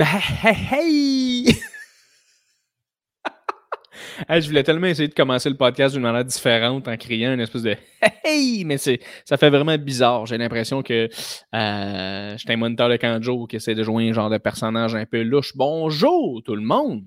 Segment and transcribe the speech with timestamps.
[0.00, 1.44] Ben, hey!
[4.30, 4.40] hey!
[4.40, 7.64] je voulais tellement essayer de commencer le podcast d'une manière différente en criant une espèce
[7.64, 7.76] de
[8.24, 8.64] Hey!
[8.64, 10.24] Mais ça fait vraiment bizarre.
[10.24, 11.10] J'ai l'impression que
[11.54, 15.04] euh, j'étais un moniteur de Kanjo qui essaie de jouer un genre de personnage un
[15.04, 15.54] peu louche.
[15.54, 17.04] Bonjour tout le monde!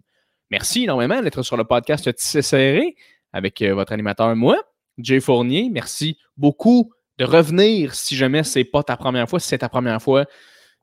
[0.51, 2.95] Merci énormément d'être sur le podcast Tissé Serré
[3.31, 4.61] avec euh, votre animateur, moi,
[4.99, 5.71] Jay Fournier.
[5.71, 9.39] Merci beaucoup de revenir si jamais c'est pas ta première fois.
[9.39, 10.27] Si c'est ta première fois,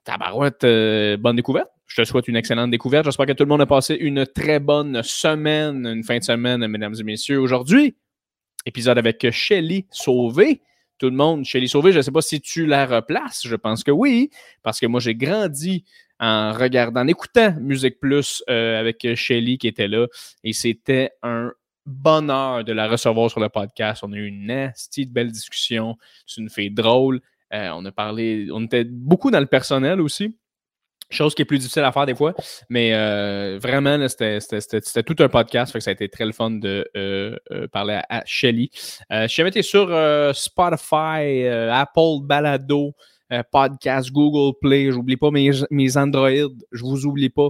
[0.02, 1.70] tabarouette, euh, bonne découverte.
[1.90, 3.04] Je te souhaite une excellente découverte.
[3.04, 6.64] J'espère que tout le monde a passé une très bonne semaine, une fin de semaine,
[6.68, 7.40] mesdames et messieurs.
[7.40, 7.96] Aujourd'hui,
[8.64, 10.62] épisode avec Shelly Sauvé.
[10.98, 13.44] Tout le monde, Shelly Sauvé, je ne sais pas si tu la replaces.
[13.44, 14.30] Je pense que oui,
[14.62, 15.84] parce que moi, j'ai grandi
[16.20, 20.06] en regardant, en écoutant Musique Plus euh, avec Shelly qui était là.
[20.44, 21.50] Et c'était un
[21.86, 24.04] bonheur de la recevoir sur le podcast.
[24.04, 25.96] On a eu une nasty belle discussion.
[26.24, 27.20] C'est une fille drôle.
[27.52, 30.36] Euh, on a parlé, on était beaucoup dans le personnel aussi.
[31.10, 32.34] Chose qui est plus difficile à faire des fois.
[32.68, 35.78] Mais euh, vraiment, c'était tout un podcast.
[35.80, 38.70] Ça a été très le fun de euh, euh, parler à, Shelly.
[39.10, 39.88] je suis tu sur
[40.34, 42.92] Spotify, Apple Balado,
[43.50, 44.92] Podcast, Google Play.
[44.92, 46.30] J'oublie pas mes, Android.
[46.70, 47.48] Je vous oublie pas.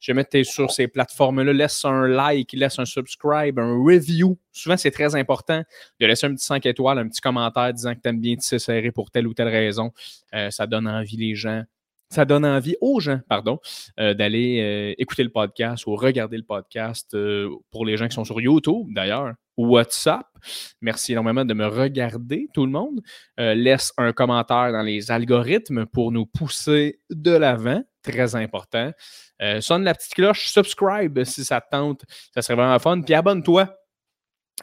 [0.00, 4.38] Je tu sur ces plateformes-là, laisse un like, laisse un subscribe, un review.
[4.52, 5.62] Souvent, c'est très important
[5.98, 8.58] de laisser un petit 5 étoiles, un petit commentaire disant que tu aimes bien te
[8.58, 9.92] serrer pour telle ou telle raison.
[10.50, 11.64] ça donne envie les gens
[12.10, 13.58] ça donne envie aux gens, pardon,
[14.00, 18.14] euh, d'aller euh, écouter le podcast ou regarder le podcast euh, pour les gens qui
[18.14, 20.26] sont sur YouTube, d'ailleurs, WhatsApp.
[20.80, 23.00] Merci énormément de me regarder, tout le monde.
[23.36, 28.92] laisse un commentaire dans les algorithmes pour nous pousser de l'avant, très important.
[29.58, 33.00] sonne la petite cloche, subscribe si ça te tente, ça serait vraiment fun.
[33.00, 33.74] Puis abonne-toi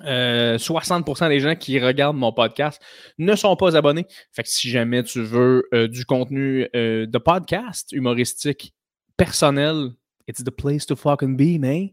[0.02, 2.82] 60% euh, des gens qui regardent mon podcast
[3.18, 4.06] ne sont pas abonnés.
[4.32, 8.74] Fait que si jamais tu veux euh, du contenu euh, de podcast humoristique
[9.18, 9.92] personnel,
[10.28, 11.90] it's the place to fucking be, man.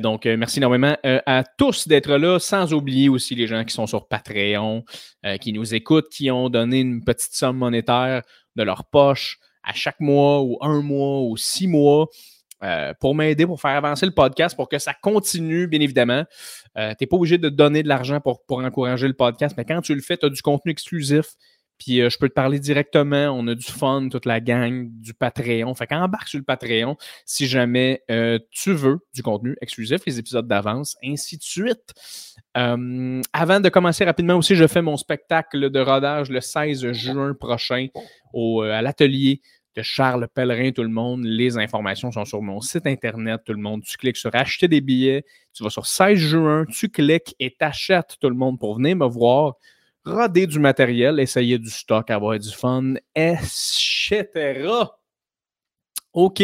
[0.00, 4.08] donc, merci énormément à tous d'être là, sans oublier aussi les gens qui sont sur
[4.08, 4.84] Patreon,
[5.40, 8.22] qui nous écoutent, qui ont donné une petite somme monétaire
[8.56, 12.08] de leur poche à chaque mois ou un mois ou six mois.
[12.62, 16.24] Euh, pour m'aider, pour faire avancer le podcast, pour que ça continue, bien évidemment.
[16.78, 19.66] Euh, tu n'es pas obligé de donner de l'argent pour, pour encourager le podcast, mais
[19.66, 21.34] quand tu le fais, tu as du contenu exclusif.
[21.78, 23.26] Puis euh, je peux te parler directement.
[23.28, 25.74] On a du fun, toute la gang, du Patreon.
[25.74, 26.96] Fait qu'embarque sur le Patreon
[27.26, 28.02] si jamais
[28.50, 31.92] tu veux du contenu exclusif, les épisodes d'avance, ainsi de suite.
[32.54, 37.88] avant de commencer rapidement aussi, je fais mon spectacle de rodage le 16 juin prochain
[38.32, 39.42] au, à l'atelier
[39.82, 41.24] Charles Pellerin, tout le monde.
[41.24, 43.82] Les informations sont sur mon site internet, tout le monde.
[43.82, 48.16] Tu cliques sur acheter des billets, tu vas sur 16 juin, tu cliques et t'achètes
[48.20, 49.54] tout le monde pour venir me voir,
[50.04, 54.88] roder du matériel, essayer du stock, avoir du fun, etc.
[56.12, 56.42] OK,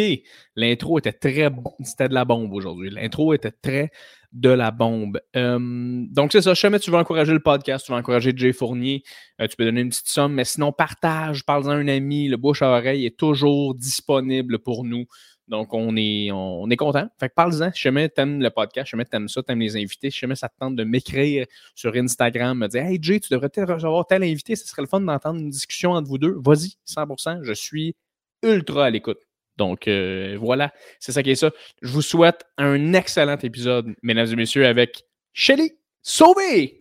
[0.54, 1.50] l'intro était très,
[1.82, 2.90] c'était de la bombe aujourd'hui.
[2.90, 3.90] L'intro était très
[4.32, 5.20] de la bombe.
[5.34, 6.54] donc, c'est ça.
[6.54, 9.02] jamais tu veux encourager le podcast, tu veux encourager Jay Fournier,
[9.40, 12.28] euh, tu peux donner une petite somme, mais sinon, partage, parle-en à un ami.
[12.28, 15.04] Le bouche à oreille est toujours disponible pour nous.
[15.48, 17.08] Donc, on est, on, content.
[17.20, 17.70] Fait que parle-en.
[17.72, 20.48] Si jamais t'aimes le podcast, si jamais t'aimes ça, t'aimes les invités, si jamais ça
[20.48, 24.22] te tente de m'écrire sur Instagram, me dire Hey Jay, tu devrais peut-être recevoir tel
[24.22, 26.36] invité, ce serait le fun d'entendre une discussion entre vous deux.
[26.42, 27.40] Vas-y, 100%.
[27.42, 27.94] Je suis
[28.42, 29.18] ultra à l'écoute.
[29.56, 31.50] Donc euh, voilà, c'est ça qui est ça.
[31.82, 36.78] Je vous souhaite un excellent épisode, mesdames et messieurs, avec Shelly Sauvé!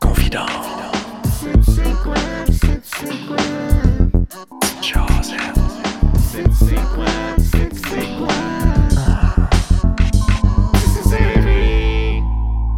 [0.00, 0.46] Confident.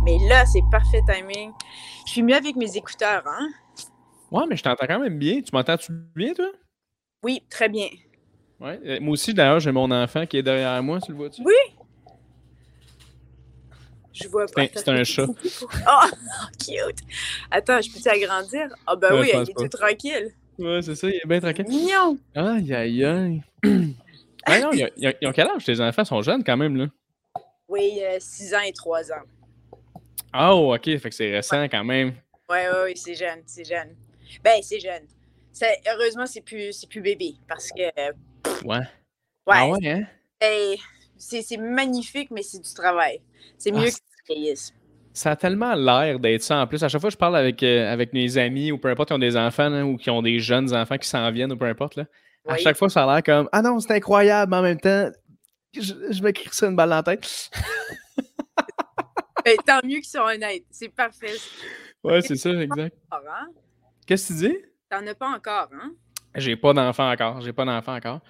[0.05, 1.53] Mais là, c'est parfait timing.
[2.07, 3.49] Je suis mieux avec mes écouteurs, hein?
[4.35, 5.41] Ouais, mais je t'entends quand même bien.
[5.41, 6.51] Tu m'entends-tu bien, toi?
[7.23, 7.87] Oui, très bien.
[8.59, 8.81] Ouais.
[8.85, 11.41] Euh, moi aussi, d'ailleurs, j'ai mon enfant qui est derrière moi, tu le vois-tu?
[11.45, 11.55] Oui!
[14.13, 14.67] Je vois pas.
[14.75, 15.27] C'est un chat.
[15.29, 16.09] Oh,
[16.59, 16.99] cute!
[17.49, 18.75] Attends, je peux agrandir?
[18.85, 20.35] Ah, ben oui, il est tout tranquille.
[20.59, 21.67] Ouais, c'est ça, il est bien tranquille.
[21.69, 22.19] Mignon!
[22.35, 23.43] Aïe, aïe, aïe.
[24.47, 25.65] ah non, ils ont, quel âge?
[25.65, 26.05] Tes enfants?
[26.05, 26.87] Sont jeunes quand même, là?
[27.69, 29.25] Oui, 6 euh, ans et 3 ans.
[30.33, 32.15] Ah, oh, ok, fait que c'est récent quand même.
[32.51, 33.95] Oui, oui, oui, c'est jeune, c'est jeune.
[34.43, 35.07] Ben, c'est jeune.
[35.87, 37.83] heureusement, c'est plus, plus bébé parce que.
[38.67, 38.81] ouais.
[39.47, 39.57] Ouais.
[39.57, 40.05] Ah ouais, hein?
[41.19, 43.21] c'est magnifique, mais c'est du travail.
[43.59, 44.55] C'est ah, mieux que du
[45.13, 46.59] Ça a tellement l'air d'être ça.
[46.59, 48.89] En plus, à chaque fois que je parle avec, euh, avec mes amis ou peu
[48.89, 51.57] importe qui ont des enfants ou qui ont des jeunes enfants qui s'en viennent ou
[51.57, 52.07] peu importe, là,
[52.47, 55.11] à chaque fois, ça a l'air comme Ah non, c'est incroyable, mais en même temps,
[55.75, 57.51] je, je m'écris ça une balle dans la tête.
[59.45, 60.65] Ben, tant mieux qu'ils soient honnêtes.
[60.71, 61.35] C'est parfait.
[62.03, 62.97] Ouais, c'est ça, exact.
[64.07, 64.57] Qu'est-ce que tu dis?
[64.91, 65.93] T'en as pas encore, hein?
[66.35, 67.41] J'ai pas d'enfant encore.
[67.41, 68.21] J'ai pas d'enfant encore.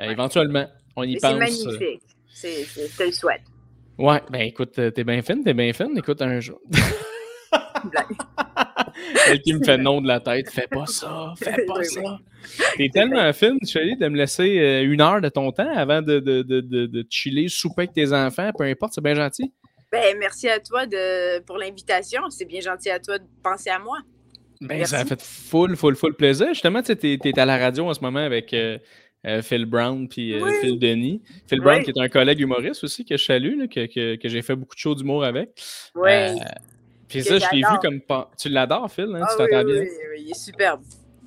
[0.00, 1.32] Euh, éventuellement, on y pense.
[1.32, 2.02] C'est magnifique.
[2.32, 3.42] C'est, je te le souhaite.
[3.98, 5.96] Ouais, ben écoute, t'es bien fine, t'es bien fine.
[5.96, 6.60] Écoute, un jour.
[9.28, 12.18] Elle qui me fait non de la tête, fais pas ça, fais pas ça.
[12.76, 16.18] T'es tellement fine, Chérie, de me laisser euh, une heure de ton temps avant de,
[16.20, 19.52] de, de, de, chiller, souper avec tes enfants, peu importe, c'est bien gentil.
[19.90, 22.30] Ben, merci à toi de, pour l'invitation.
[22.30, 23.98] C'est bien gentil à toi de penser à moi.
[24.62, 26.48] Ben, ça a fait full, full, full plaisir.
[26.48, 28.78] Justement, tu es, à la radio en ce moment avec euh,
[29.26, 31.22] euh, Phil Brown puis Phil Denis.
[31.46, 34.42] Phil Brown, qui est un collègue humoriste aussi, que je salue, que, que, que j'ai
[34.42, 35.50] fait beaucoup de shows d'humour avec.
[35.94, 36.10] Oui.
[37.08, 38.00] Puis ça, je l'ai vu comme.
[38.38, 39.18] Tu l'adores, Phil, hein?
[39.18, 39.80] tu ah t'entends bien?
[39.80, 40.80] Oui, oui, il est superbe.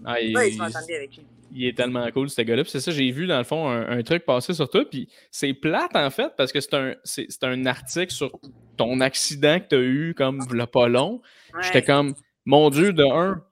[0.03, 1.25] Ah, il, bien avec lui.
[1.53, 2.63] Il est tellement cool, ce gars-là.
[2.63, 4.83] Puis c'est ça, j'ai vu, dans le fond, un, truc passer sur toi.
[4.89, 6.95] Puis c'est plate, en fait, parce que c'est un,
[7.43, 8.31] un article sur
[8.77, 11.21] ton accident que tu as eu, comme, le pas long.
[11.61, 12.13] J'étais comme,
[12.45, 13.43] mon Dieu, de un,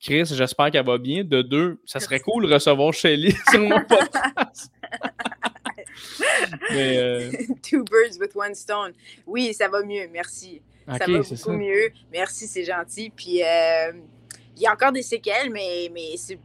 [0.00, 1.22] Chris, j'espère qu'elle va bien.
[1.22, 4.72] De deux, ça serait cool de recevoir Shelly sur mon podcast.
[6.72, 7.30] Mais, euh...
[7.62, 8.92] Two birds with one stone.
[9.26, 10.62] Oui, ça va mieux, merci
[10.98, 11.92] ça va beaucoup mieux.
[12.12, 13.10] Merci, c'est gentil.
[13.10, 13.92] Puis euh,
[14.56, 16.38] il y a encore des séquelles, mais, mais c'est,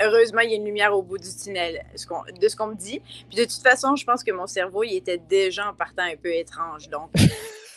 [0.00, 3.00] heureusement, il y a une lumière au bout du tunnel de ce qu'on me dit.
[3.28, 6.16] Puis de toute façon, je pense que mon cerveau, il était déjà en partant un
[6.16, 6.88] peu étrange.
[6.88, 7.10] Donc,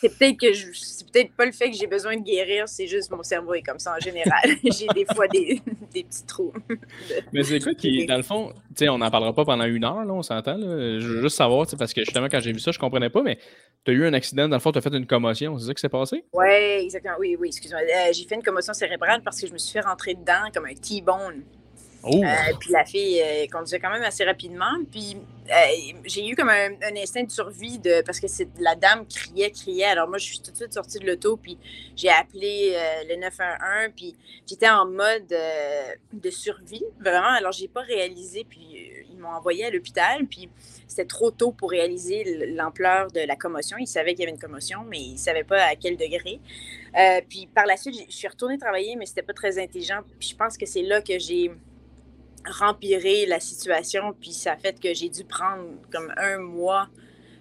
[0.02, 2.88] c'est peut-être que je, c'est peut-être pas le fait que j'ai besoin de guérir, c'est
[2.88, 4.42] juste mon cerveau est comme ça en général.
[4.64, 5.62] j'ai des fois des,
[5.94, 6.54] des petits trous.
[7.34, 9.84] Mais c'est quoi qui, dans le fond, tu sais, on n'en parlera pas pendant une
[9.84, 10.58] heure, là, on s'entend.
[10.60, 13.38] Je veux juste savoir, parce que justement, quand j'ai vu ça, je comprenais pas, mais
[13.86, 15.74] tu as eu un accident, dans le fond, tu as fait une commotion, c'est ça
[15.74, 16.24] qui s'est passé?
[16.34, 16.48] Oui,
[16.84, 17.16] exactement.
[17.20, 17.82] Oui, oui, excuse-moi.
[17.82, 20.66] Euh, j'ai fait une commotion cérébrale parce que je me suis fait rentrer dedans comme
[20.66, 21.44] un T-bone.
[22.04, 22.24] Oh.
[22.24, 24.72] Euh, puis la fille euh, conduisait quand même assez rapidement.
[24.90, 25.18] Puis
[25.50, 28.28] euh, j'ai eu comme un, instinct de survie de, parce que
[28.60, 29.86] la dame criait, criait.
[29.86, 31.58] Alors moi, je suis tout de suite sortie de l'auto, puis
[31.96, 32.78] j'ai appelé
[33.10, 34.16] le 911, puis
[34.48, 35.28] j'étais en mode
[36.14, 37.34] de survie, vraiment.
[37.34, 40.50] Alors j'ai pas réalisé, puis ils m'ont envoyé à l'hôpital, puis
[40.88, 43.78] c'était trop tôt pour réaliser l'ampleur de la commotion.
[43.78, 46.40] Ils savaient qu'il y avait une commotion, mais ils savaient pas à quel degré.
[47.28, 50.00] puis par la suite, je suis retournée travailler, mais c'était pas très intelligent.
[50.20, 51.52] Puis je pense que c'est là que j'ai
[52.46, 54.14] rempirer la situation.
[54.20, 56.90] Puis ça a fait que j'ai dû prendre comme un mois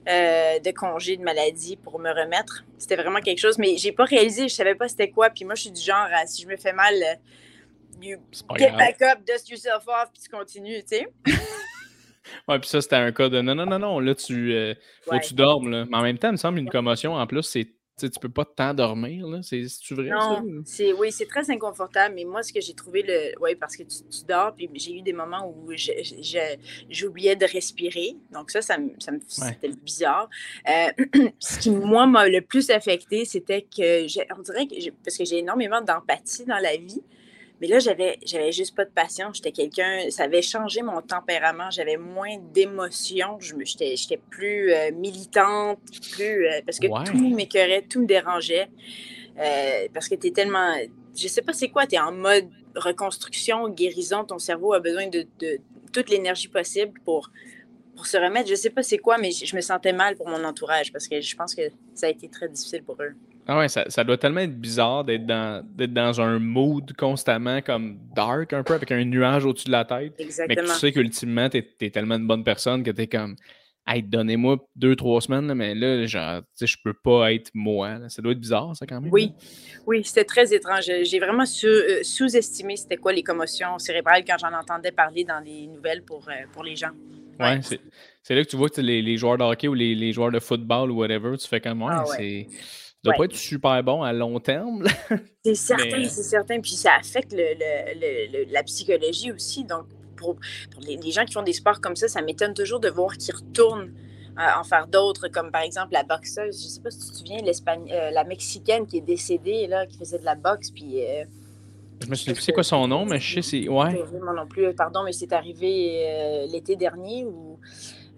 [0.08, 2.64] euh, de congé de maladie pour me remettre.
[2.78, 5.30] C'était vraiment quelque chose, mais j'ai pas réalisé, je savais pas c'était quoi.
[5.30, 7.14] Puis moi, je suis du genre, si je me fais mal, euh,
[8.00, 8.16] you
[8.56, 11.06] get back up, dust yourself off, puis tu continues, tu sais.
[12.48, 15.18] ouais, puis ça, c'était un cas de non, non, non, non, là, tu, euh, faut
[15.18, 15.70] que tu dormes.
[15.70, 15.84] Là.
[15.88, 17.66] Mais en même temps, il me semble une commotion, en plus, c'est
[17.98, 19.40] tu tu peux pas t'endormir, là.
[19.42, 23.32] C'est-tu vrai, non, c'est Oui, c'est très inconfortable, mais moi, ce que j'ai trouvé, le...
[23.40, 25.70] oui, parce que tu, dors, puis j'ai eu des moments où
[26.90, 28.16] j'oubliais de respirer.
[28.32, 28.90] Donc ça, ça, me,
[29.28, 30.28] c'était bizarre.
[30.68, 34.06] Euh, ce qui, moi, m'a le plus affecté, c'était que,
[34.38, 37.02] on dirait que, parce que j'ai énormément d'empathie dans la vie,
[37.60, 39.36] mais là, j'avais, j'avais juste pas de patience.
[39.36, 41.70] J'étais quelqu'un, ça avait changé mon tempérament.
[41.70, 43.38] J'avais moins d'émotions.
[43.40, 45.80] Je j'étais, j'étais plus euh, militante,
[46.12, 48.68] plus, euh, parce que tout m'écœurait, tout me dérangeait.
[49.38, 50.74] Euh, parce que tu es tellement,
[51.16, 54.24] je sais pas c'est quoi, tu es en mode reconstruction, guérison.
[54.24, 55.58] Ton cerveau a besoin de, de
[55.92, 57.30] toute l'énergie possible pour,
[57.96, 58.48] pour se remettre.
[58.48, 61.20] Je sais pas c'est quoi, mais je me sentais mal pour mon entourage parce que
[61.20, 61.62] je pense que
[61.94, 63.14] ça a été très difficile pour eux.
[63.50, 67.98] Ah ouais, ça, ça, doit tellement être bizarre d'être dans, dans un mood constamment comme
[68.14, 70.12] dark un peu, avec un nuage au-dessus de la tête.
[70.18, 70.66] Exactement.
[70.66, 73.36] Mais tu sais qu'ultimement, tu es, tellement une bonne personne que tu es comme
[73.86, 77.96] Hey, donnez-moi deux, trois semaines, mais là, genre, tu sais, je peux pas être moi.
[78.10, 79.10] Ça doit être bizarre, ça, quand même.
[79.10, 79.32] Oui,
[79.86, 80.84] oui, c'était très étrange.
[80.84, 85.66] J'ai vraiment euh, sous-estimé c'était quoi les commotions cérébrales quand j'en entendais parler dans les
[85.68, 86.90] nouvelles pour, euh, pour les gens.
[87.40, 87.60] Ouais,
[88.22, 90.32] c'est là que tu vois que les, les, joueurs de hockey ou les, les, joueurs
[90.32, 92.46] de football ou whatever, tu fais comme, ouais, ah c'est
[93.08, 94.84] ça doit pas être super bon à long terme.
[95.44, 96.60] c'est certain, c'est certain.
[96.60, 99.64] Puis ça affecte le, la psychologie aussi.
[99.64, 99.86] Donc,
[100.16, 100.36] pour,
[100.80, 103.92] les, gens qui font des sports comme ça, ça m'étonne toujours de voir qu'ils retournent
[104.38, 106.62] euh, en faire d'autres, comme par exemple la boxeuse.
[106.62, 109.96] Je sais pas si tu te souviens, euh, la Mexicaine qui est décédée, là, qui
[109.98, 110.70] faisait de la boxe.
[110.70, 111.04] Puis.
[111.04, 111.24] Euh,
[112.00, 113.68] je me suis dit, c'est quoi son nom, mais je sais, c'est.
[113.68, 114.04] Ouais.
[114.22, 117.58] Moi non plus, pardon, mais c'est arrivé l'été dernier où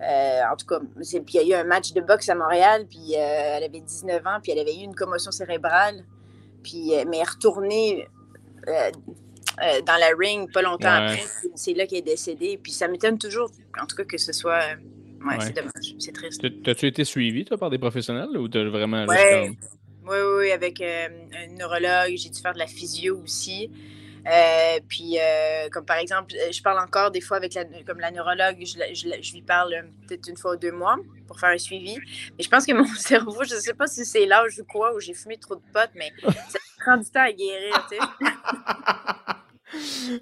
[0.02, 2.86] euh, en tout cas, puis il y a eu un match de boxe à Montréal,
[2.88, 6.04] puis euh, elle avait 19 ans, puis elle avait eu une commotion cérébrale,
[6.62, 8.08] puis euh, mais elle est retournée
[8.66, 11.22] dans la ring pas longtemps après,
[11.54, 12.58] c'est là qu'elle est décédée.
[12.62, 14.62] Puis ça m'étonne toujours, en tout cas, que ce soit.
[15.22, 16.46] Ouais, c'est dommage, c'est triste.
[16.62, 19.04] T'as-tu été suivi, toi, par des professionnels ou t'as vraiment.
[19.06, 19.56] Oui,
[20.04, 21.10] oui, oui, avec un
[21.58, 23.70] neurologue, j'ai dû faire de la physio aussi.
[24.26, 28.00] Euh, puis, euh, comme par exemple, euh, je parle encore des fois avec la, comme
[28.00, 30.96] la neurologue, je, je, lui parle peut-être une fois ou deux mois
[31.26, 31.96] pour faire un suivi.
[32.36, 34.94] Mais je pense que mon cerveau, je ne sais pas si c'est l'âge ou quoi,
[34.94, 36.12] où j'ai fumé trop de potes, mais
[36.48, 38.02] ça prend du temps à guérir, tu sais.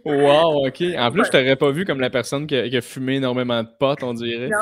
[0.05, 0.83] Wow, OK.
[0.99, 4.03] En plus, je t'aurais pas vu comme la personne qui a, fumé énormément de potes,
[4.03, 4.49] on dirait.
[4.49, 4.59] Non.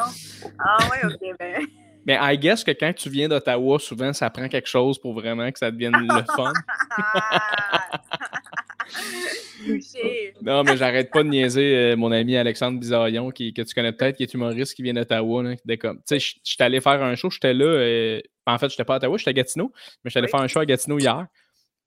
[0.61, 1.37] Ah ouais, OK.
[1.41, 1.67] Ben...
[2.07, 5.51] Mais I guess que quand tu viens d'Ottawa, souvent, ça prend quelque chose pour vraiment
[5.51, 6.53] que ça devienne le fun.
[10.43, 13.93] non, mais j'arrête pas de niaiser euh, mon ami Alexandre Bizarion, qui, que tu connais
[13.93, 15.55] peut-être, qui est humoriste, qui vient d'Ottawa.
[15.67, 17.65] Tu sais, je suis allé faire un show, j'étais là.
[17.65, 19.73] Euh, en fait, j'étais pas à Ottawa, j'étais à Gatineau,
[20.05, 21.27] mais j'étais allé faire un show à Gatineau hier.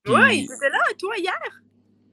[0.08, 1.40] Oui, t'étais là, toi, hier?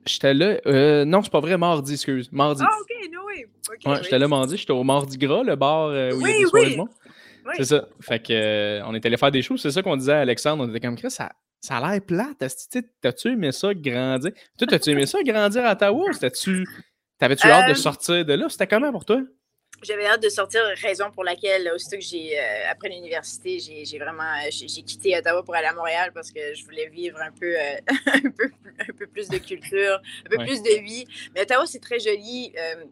[0.06, 0.60] J'étais là.
[0.66, 2.30] Euh, non, c'est pas vrai, mardi, excuse.
[2.30, 2.62] Mardi.
[2.64, 3.46] Ah, ok, no way.
[3.86, 6.46] ouais, j'étais là mardi, j'étais au Mardi Gras, le bar où il y a des
[6.46, 6.76] soirées
[7.46, 7.54] oui.
[7.56, 7.86] C'est ça.
[8.00, 10.64] Fait que, on était allé faire des shows, c'est ça qu'on disait à Alexandre.
[10.64, 11.30] On était comme, ça,
[11.66, 12.44] ça a l'air plate.
[13.00, 14.32] T'as-tu aimé ça grandir?
[14.58, 16.04] Toi, t'as-tu aimé ça grandir à Ottawa?
[16.34, 16.66] tu
[17.18, 18.46] T'avais-tu hâte de euh, sortir de là?
[18.48, 19.20] C'était comment pour toi?
[19.82, 24.22] J'avais hâte de sortir, raison pour laquelle, aussitôt que j'ai, euh, après l'université, j'ai vraiment,
[24.22, 27.54] euh, j'ai quitté Ottawa pour aller à Montréal parce que je voulais vivre un peu,
[28.06, 31.06] un peu, un peu plus de culture, un peu plus de vie.
[31.34, 32.52] Mais Ottawa, c'est très joli.
[32.58, 32.84] Euh,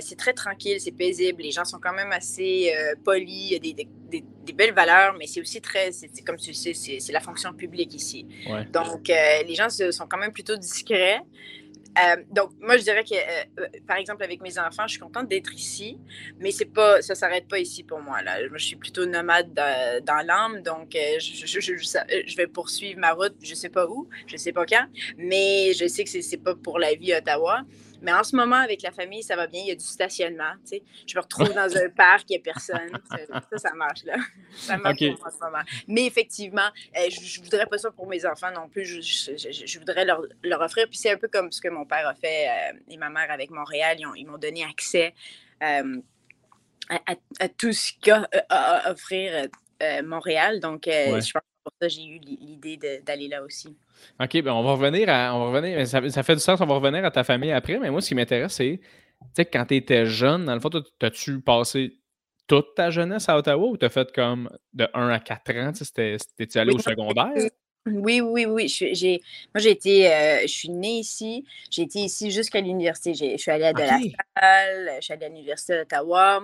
[0.00, 1.42] c'est très tranquille, c'est paisible.
[1.42, 3.50] Les gens sont quand même assez euh, polis.
[3.50, 6.54] Il y a des, des, des, belles valeurs, mais c'est aussi très, c'est, comme tu
[6.54, 8.26] sais, c'est, la fonction publique ici.
[8.72, 11.20] Donc, euh, les gens sont quand même plutôt discrets.
[12.30, 13.14] donc, moi, je dirais que,
[13.86, 15.98] par exemple, avec mes enfants, je suis contente d'être ici,
[16.38, 18.22] mais c'est pas, ça s'arrête pas ici pour moi.
[18.22, 18.38] Là.
[18.50, 23.34] je suis plutôt nomade dans l'âme, donc je, je, je, je, vais poursuivre ma route,
[23.42, 24.86] je sais pas où, je sais pas quand,
[25.18, 27.64] mais je sais que c'est, c'est pas pour la vie à Ottawa.
[28.04, 29.62] Mais en ce moment, avec la famille, ça va bien.
[29.62, 30.52] Il y a du stationnement.
[30.62, 30.82] Tu sais.
[31.06, 32.90] Je me retrouve dans un parc, il n'y a personne.
[33.50, 34.16] Ça, ça marche là.
[34.56, 35.62] Ça marche en ce moment.
[35.88, 38.84] Mais effectivement, euh, je ne voudrais pas ça pour mes enfants non plus.
[38.84, 40.86] Je, voudrais leur, leur, offrir.
[40.88, 43.30] Puis c'est un peu comme ce que mon père a fait euh, et ma mère
[43.30, 43.96] avec Montréal.
[44.16, 45.14] Ils m'ont donné accès
[45.62, 45.96] euh,
[46.90, 49.48] à, tout ce qu'a à offrir
[50.04, 50.60] Montréal.
[50.60, 53.76] Donc, je pense pour ça, j'ai eu l'idée d'aller là aussi.
[54.20, 55.34] OK, ben on va revenir à.
[55.34, 57.78] On va revenir, ça, ça, fait du sens, on va revenir à ta famille après,
[57.78, 60.70] mais moi, ce qui m'intéresse, c'est, tu sais, quand tu étais jeune, dans le fond,
[61.02, 61.98] as-tu passé
[62.46, 65.72] toute ta jeunesse à Ottawa ou t'as fait comme de 1 à 4 ans?
[66.36, 67.32] T'es-tu allé au secondaire?
[67.86, 68.68] Oui, oui, oui.
[68.68, 69.20] J'ai,
[69.54, 71.44] moi, j'ai été, euh, je suis née ici.
[71.70, 73.14] J'ai été ici jusqu'à l'université.
[73.14, 73.98] Je suis allée à de la
[74.40, 76.42] salle, je suis allée à l'université d'Ottawa.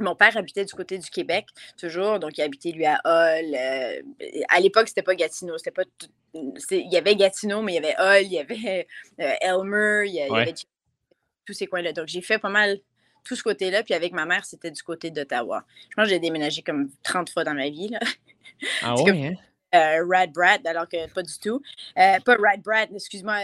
[0.00, 1.46] Mon père habitait du côté du Québec,
[1.78, 3.54] toujours, donc il habitait lui à Hull.
[3.54, 4.02] Euh,
[4.48, 5.84] à l'époque, c'était pas Gatineau, c'était pas
[6.34, 8.86] il y avait Gatineau, mais il y avait Hull, il y avait
[9.20, 10.54] euh, Elmer, il y, avait
[11.46, 11.92] tous ces coins-là.
[11.92, 12.78] Donc j'ai fait pas mal
[13.22, 15.64] tout ce côté-là, puis avec ma mère, c'était du côté d'Ottawa.
[15.90, 17.88] Je pense que j'ai déménagé comme 30 fois dans ma vie.
[17.88, 18.00] Là.
[18.82, 19.34] Ah ouais, hein?
[19.74, 21.60] Euh, Rad Brat, alors que pas du tout.
[21.94, 23.38] pas Rad Brat, excuse-moi.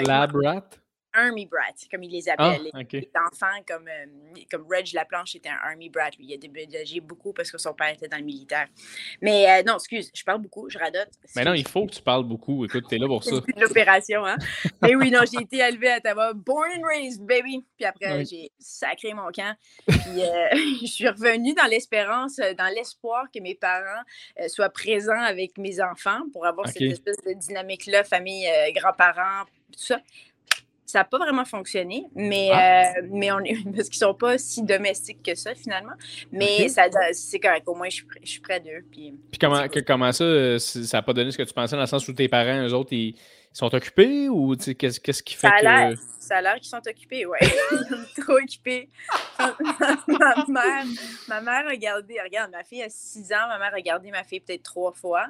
[0.00, 0.68] Lab Brat?
[1.14, 2.70] Army Brat, comme ils les appellent.
[2.74, 6.10] Ah, les enfants comme, euh, comme Reg Laplanche était un Army Brat.
[6.18, 8.66] Lui, il a déménagé beaucoup parce que son père était dans le militaire.
[9.22, 11.10] Mais euh, non, excuse, je parle beaucoup, je radote.
[11.36, 12.64] Mais non, il faut que tu parles beaucoup.
[12.64, 13.36] Écoute, t'es là pour ça.
[13.46, 14.36] C'est l'opération, hein?
[14.82, 17.64] Mais oui, non, j'ai été élevée à Ottawa, born and raised, baby.
[17.76, 19.54] Puis après, j'ai sacré mon camp.
[19.86, 20.48] Puis euh,
[20.80, 24.02] je suis revenue dans l'espérance, dans l'espoir que mes parents
[24.48, 30.00] soient présents avec mes enfants pour avoir cette espèce de dynamique-là, famille, grands-parents, tout ça
[30.86, 32.92] ça n'a pas vraiment fonctionné, mais, ah.
[32.98, 33.38] euh, mais on
[33.76, 35.94] parce qu'ils ne sont pas si domestiques que ça, finalement.
[36.30, 37.66] Mais ça c'est correct.
[37.66, 38.84] Au moins, je, suis près d'eux.
[38.90, 41.82] Puis, puis comment, comment ça, euh, ça n'a pas donné ce que tu pensais, dans
[41.82, 43.14] le sens où tes parents, eux autres, ils,
[43.54, 45.94] sont occupés ou qu'est-ce, qu'est-ce qui fait que.
[46.18, 47.38] Ça a l'air qu'ils sont occupés, oui.
[48.20, 48.88] Trop occupés.
[49.38, 50.84] ma, mère,
[51.28, 54.24] ma mère a gardé, regarde, ma fille a 6 ans, ma mère a gardé ma
[54.24, 55.26] fille peut-être trois fois.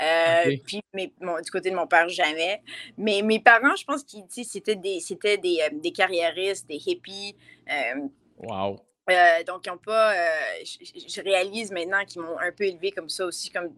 [0.00, 2.62] Euh, puis du côté de mon père, jamais.
[2.96, 7.36] Mais mes parents, je pense qu'ils c'était des, c'était des, euh, des, carriéristes, des hippies.
[7.70, 8.76] Euh, wow.
[9.46, 10.14] donc, ils ont pas.
[10.64, 13.72] je, réalise maintenant qu'ils m'ont un peu élevé comme ça aussi, comme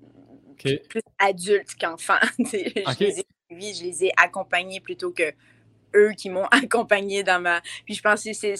[0.58, 2.18] plus adulte qu'enfant.
[2.38, 5.32] je, les ai, je les ai accompagnés plutôt que
[5.94, 7.60] eux qui m'ont accompagné dans ma.
[7.84, 8.56] Puis je pense que c'est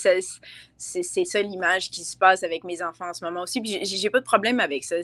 [1.25, 3.61] ça l'image qui se passe avec mes enfants en ce moment aussi.
[3.61, 4.97] Puis j'ai pas de problème avec ça.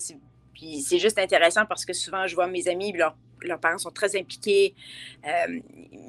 [0.57, 4.17] Puis c'est juste intéressant parce que souvent, je vois mes amis, leurs parents sont très
[4.17, 4.75] impliqués.
[5.27, 5.61] Euh,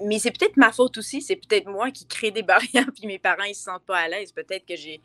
[0.06, 1.22] mais c'est peut-être ma faute aussi.
[1.22, 4.08] C'est peut-être moi qui crée des barrières, puis mes parents, ils se sentent pas à
[4.08, 4.32] l'aise.
[4.32, 5.02] Peut-être que j'ai.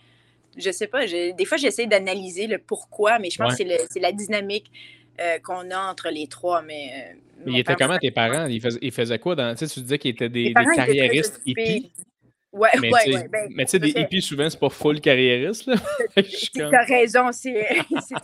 [0.57, 1.07] Je sais pas.
[1.07, 4.71] Des fois, j'essaie d'analyser le pourquoi, mais je pense que c'est la dynamique
[5.21, 6.63] euh, qu'on a entre les trois.
[6.63, 6.91] Mais.
[6.95, 7.15] Euh,
[7.47, 8.47] ils étaient comment tes parents?
[8.47, 9.35] Ils faisaient, quoi?
[9.35, 11.91] Dans, tu, sais, tu disais qu'ils étaient des, des carriéristes hippies.
[12.53, 13.29] Ouais, mais ouais, ouais.
[13.29, 15.65] Ben, mais tu sais, des hippies, souvent, c'est pas full carriériste.
[15.67, 15.77] Là.
[16.55, 17.55] T'as raison, c'est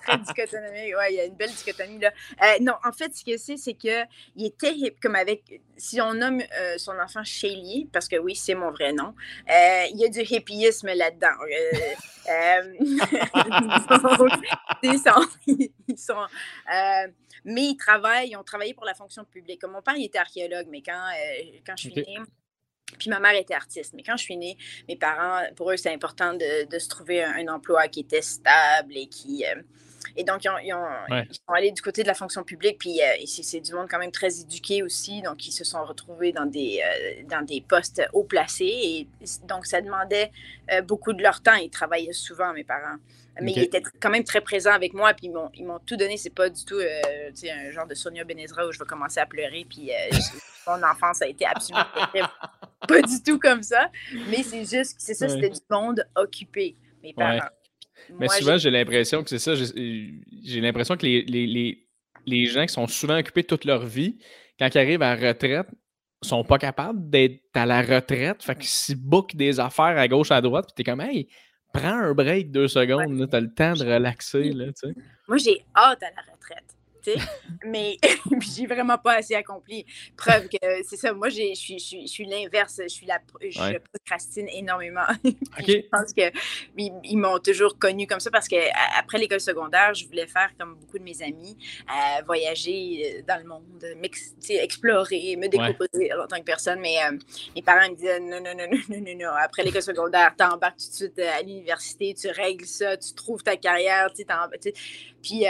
[0.02, 0.96] très dichotomique.
[0.96, 1.98] Ouais, il y a une belle dichotomie.
[1.98, 2.12] Là.
[2.42, 4.06] Euh, non, en fait, ce que c'est, c'est qu'il
[4.38, 5.62] était comme avec.
[5.78, 9.14] Si on nomme euh, son enfant Shelly, parce que oui, c'est mon vrai nom,
[9.48, 11.28] euh, il y a du hippieisme là-dedans.
[14.82, 15.26] ils sont.
[15.88, 16.26] Ils sont
[17.44, 19.60] mais ils travaillent, ils ont travaillé pour la fonction publique.
[19.60, 21.00] Comme mon père, il était archéologue, mais quand,
[21.64, 22.18] quand je suis née,
[22.98, 24.56] Puis ma mère était artiste, mais quand je suis née,
[24.88, 29.06] mes parents, pour eux, c'est important de, se trouver un, emploi qui était stable et
[29.06, 29.44] qui,
[30.18, 30.72] et donc, ils,
[31.32, 34.10] sont allés du côté de la fonction publique, puis euh, c'est du monde quand même
[34.10, 38.24] très éduqué aussi, donc ils se sont retrouvés dans des, euh, dans des postes haut
[38.24, 38.64] placés.
[38.64, 39.08] Et
[39.46, 40.32] donc, ça demandait
[40.72, 41.54] euh, beaucoup de leur temps.
[41.54, 42.96] Ils travaillaient souvent, mes parents.
[43.40, 46.16] Mais ils étaient quand même très présents avec moi, puis ils m'ont tout donné.
[46.16, 49.66] C'est pas du tout un genre de Sonia Benezra où je vais commencer à pleurer,
[49.68, 49.90] puis
[50.66, 51.86] mon enfance a été absolument
[52.88, 53.90] pas du tout comme ça.
[54.30, 57.48] Mais c'est juste, c'est ça, c'était du monde occupé, mes parents.
[58.18, 59.54] Mais souvent, j'ai l'impression que c'est ça.
[59.54, 61.86] J'ai l'impression que les, les,
[62.26, 64.18] les, gens qui sont souvent occupés toute leur vie,
[64.58, 65.66] quand ils arrivent à la retraite,
[66.22, 68.42] sont pas capables d'être à la retraite.
[68.42, 71.28] Fait qu'ils bookent des affaires à gauche, à droite, puis t'es comme, hey,
[71.72, 74.52] prends un break deux secondes, t'as le temps de relaxer.
[74.52, 74.66] Là,
[75.28, 76.77] Moi, j'ai hâte à la retraite
[77.64, 77.98] mais
[78.56, 79.84] j'ai vraiment pas assez accompli.
[80.16, 81.12] Preuve que c'est ça.
[81.12, 82.80] Moi, je suis, l'inverse.
[82.82, 85.06] Je suis la, je procrastine énormément.
[85.24, 86.30] je pense que
[86.76, 88.56] ils, m'ont toujours connu comme ça parce que
[88.98, 91.56] après l'école secondaire, je voulais faire comme beaucoup de mes amis,
[91.88, 93.84] euh, voyager euh, dans le monde,
[94.48, 96.80] explorer, me décomposer en tant que personne.
[96.80, 97.16] Mais euh,
[97.54, 100.90] mes parents me disaient non, non, non, non, non, non, Après l'école secondaire, t'embarques tout
[100.90, 104.24] de suite à l'université, tu règles ça, tu trouves ta carrière, tu
[104.60, 104.72] sais,
[105.22, 105.44] puis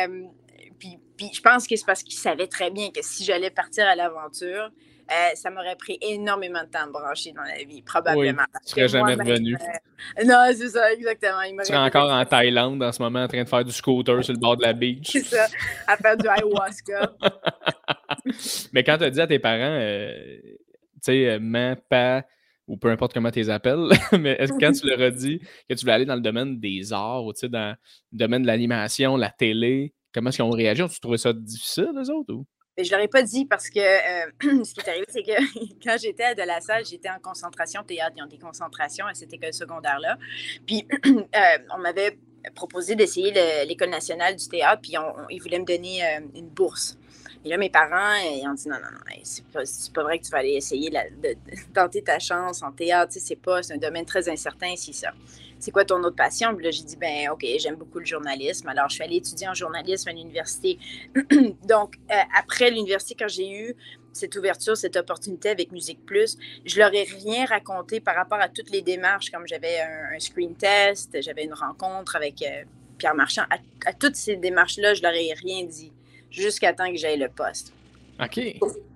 [1.19, 3.97] puis, je pense que c'est parce qu'il savait très bien que si j'allais partir à
[3.97, 4.71] l'aventure,
[5.11, 8.43] euh, ça m'aurait pris énormément de temps de brancher dans la vie, probablement.
[8.43, 9.57] Oui, tu serais jamais revenu.
[9.57, 11.41] Euh, non, c'est ça, exactement.
[11.59, 14.35] tu serais encore en Thaïlande en ce moment en train de faire du scooter sur
[14.35, 15.11] le bord de la beach.
[15.11, 15.47] C'est ça,
[15.87, 17.13] à faire du ayahuasca.
[18.73, 22.25] Mais quand tu as dit à tes parents, euh, tu sais, maman, pas
[22.69, 23.89] ou peu importe comment tu les appelles,
[24.21, 26.61] mais est-ce que quand tu leur as dit que tu voulais aller dans le domaine
[26.61, 27.75] des arts ou dans
[28.13, 30.83] le domaine de l'animation, la télé, Comment est-ce qu'ils ont réagi?
[30.83, 32.33] Ont-tu trouvé ça difficile, les autres?
[32.35, 32.47] Ou?
[32.79, 34.31] Mais je ne leur ai pas dit parce que euh,
[34.65, 35.33] ce qui est arrivé, c'est que
[35.85, 38.15] quand j'étais à de la salle, j'étais en concentration théâtre.
[38.17, 40.17] Ils ont des concentrations à cette école secondaire-là.
[40.65, 42.19] Puis euh, on m'avait
[42.55, 43.33] proposé d'essayer
[43.67, 44.95] l'école nationale du théâtre, puis
[45.29, 46.97] ils voulaient me donner euh, une bourse.
[47.45, 50.31] Et là, mes parents, ils ont dit non, non, non, c'est pas, vrai que tu
[50.31, 51.35] vas aller essayer de,
[51.75, 53.13] tenter ta chance en théâtre.
[53.17, 55.13] C'est pas, c'est un domaine très incertain, si ça
[55.59, 56.55] c'est quoi ton autre passion?
[56.55, 58.69] Puis là, j'ai dit, ben OK, j'aime beaucoup le journalisme.
[58.69, 60.79] Alors, je suis allée étudier en journalisme à l'université.
[61.65, 63.75] Donc, euh, après l'université, quand j'ai eu
[64.13, 68.49] cette ouverture, cette opportunité avec Musique Plus, je leur ai rien raconté par rapport à
[68.49, 72.65] toutes les démarches, comme j'avais un, screen test, j'avais une rencontre avec euh,
[72.97, 73.43] Pierre Marchand.
[73.51, 75.93] À, toutes ces démarches-là, je leur ai rien dit,
[76.31, 77.73] jusqu'à temps que j'aille le poste.
[78.21, 78.41] OK.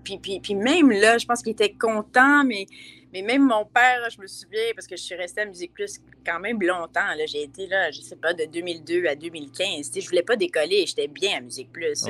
[0.05, 2.67] Puis, puis, puis même là, je pense qu'il était content, mais
[3.13, 6.01] mais même mon père, je me souviens, parce que je suis restée à Musique Plus
[6.25, 7.07] quand même longtemps.
[7.27, 9.91] J'ai été là, je sais pas, de 2002 à 2015.
[9.95, 12.07] Je voulais pas décoller, j'étais bien à Musique Plus.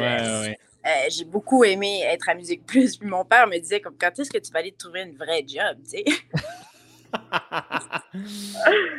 [0.84, 2.96] Euh, j'ai beaucoup aimé être à Musique Plus.
[2.96, 5.16] Puis mon père me disait comme quand est-ce que tu vas aller te trouver une
[5.16, 6.04] vraie job, tu sais?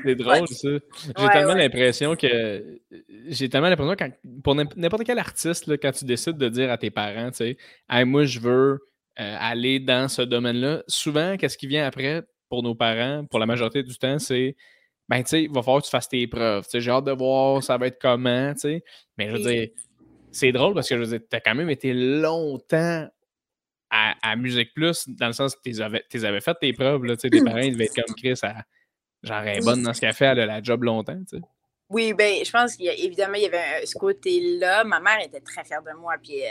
[0.06, 0.70] c'est drôle, ça.
[1.18, 2.80] J'ai tellement l'impression que.
[3.28, 4.06] J'ai tellement l'impression que
[4.44, 7.58] pour n'importe quel artiste, là, quand tu décides de dire à tes parents, tu sais,
[7.90, 8.80] hey, moi, je veux
[9.20, 10.84] euh, aller dans ce domaine-là.
[10.88, 14.56] Souvent, qu'est-ce qui vient après pour nos parents, pour la majorité du temps, c'est
[15.10, 16.66] ben, tu sais, il va falloir que tu fasses tes preuves.
[16.74, 18.84] J'ai hâte de voir ça va être comment, tu sais.
[19.18, 19.68] Mais je veux dire,
[20.32, 23.08] c'est drôle parce que je veux dire, tu as quand même été longtemps
[23.94, 27.30] à, Musique Plus, dans le sens que tu avais, avais, fait tes preuves, là, tes
[27.30, 28.64] parents, ils devaient être comme Chris, à,
[29.22, 31.44] genre, elle est bonne dans ce qu'elle fait, elle a la job longtemps, tu sais.
[31.90, 34.84] Oui, ben, je pense qu'évidemment, il y avait ce côté-là.
[34.84, 36.48] Ma mère était très fière de moi, puis euh,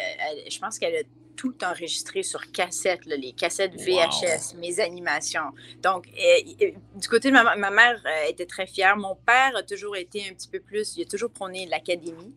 [0.48, 1.02] je pense qu'elle a
[1.36, 5.50] tout enregistré sur cassette, les cassettes VHS, mes animations.
[5.82, 8.96] Donc, euh, du côté de ma, mère, euh, était très fière.
[8.96, 12.34] Mon père a toujours été un petit peu plus, il a toujours prôné l'académie.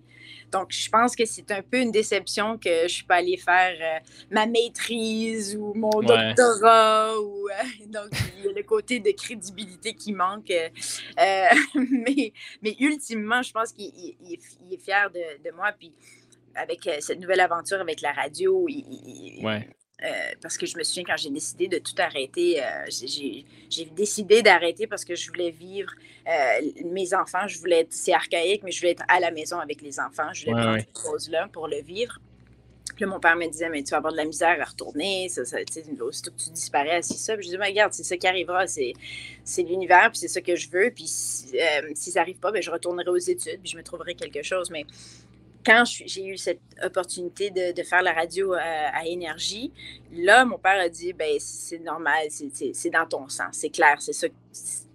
[0.55, 3.35] Donc, je pense que c'est un peu une déception que je ne suis pas allée
[3.35, 3.99] faire euh,
[4.31, 7.19] ma maîtrise ou mon doctorat.
[7.19, 7.49] Ou,
[7.87, 10.47] donc, il y a le côté de crédibilité qui manque.
[11.17, 15.73] mais, mais ultimement, je pense qu'il est, fier de, de moi.
[15.77, 15.93] Puis,
[16.55, 18.67] avec euh, cette nouvelle aventure avec la radio.
[20.03, 20.08] Euh,
[20.41, 24.88] parce que je me souviens quand j'ai décidé de tout arrêter, euh, j'ai décidé d'arrêter
[24.88, 25.91] parce que je voulais vivre
[26.84, 27.47] mes enfants.
[27.47, 30.34] Je voulais être, c'est archaïque, mais je voulais être à la maison avec les enfants.
[30.34, 32.19] Je voulais prendre cette pause-là pour le vivre.
[32.95, 35.27] Puis là, mon père me disait, mais tu vas avoir de la misère à retourner,
[35.27, 35.58] ça, ça,
[35.99, 37.36] aussitôt que tu disparais, c'est ça.
[37.36, 38.93] Puis je dis, mais regarde, c'est ça qui arrivera, c'est
[39.58, 40.91] l'univers, puis c'est ça que je veux.
[40.91, 41.58] Puis si,
[41.95, 44.69] ça n'arrive pas, ben, je retournerai aux études, puis je me trouverai quelque chose.
[44.71, 44.86] Mais
[45.65, 49.71] quand j'ai eu cette opportunité de, faire la radio à, énergie,
[50.13, 54.13] là, mon père a dit ben c'est normal, c'est dans ton sang, c'est clair, c'est
[54.13, 54.28] ça,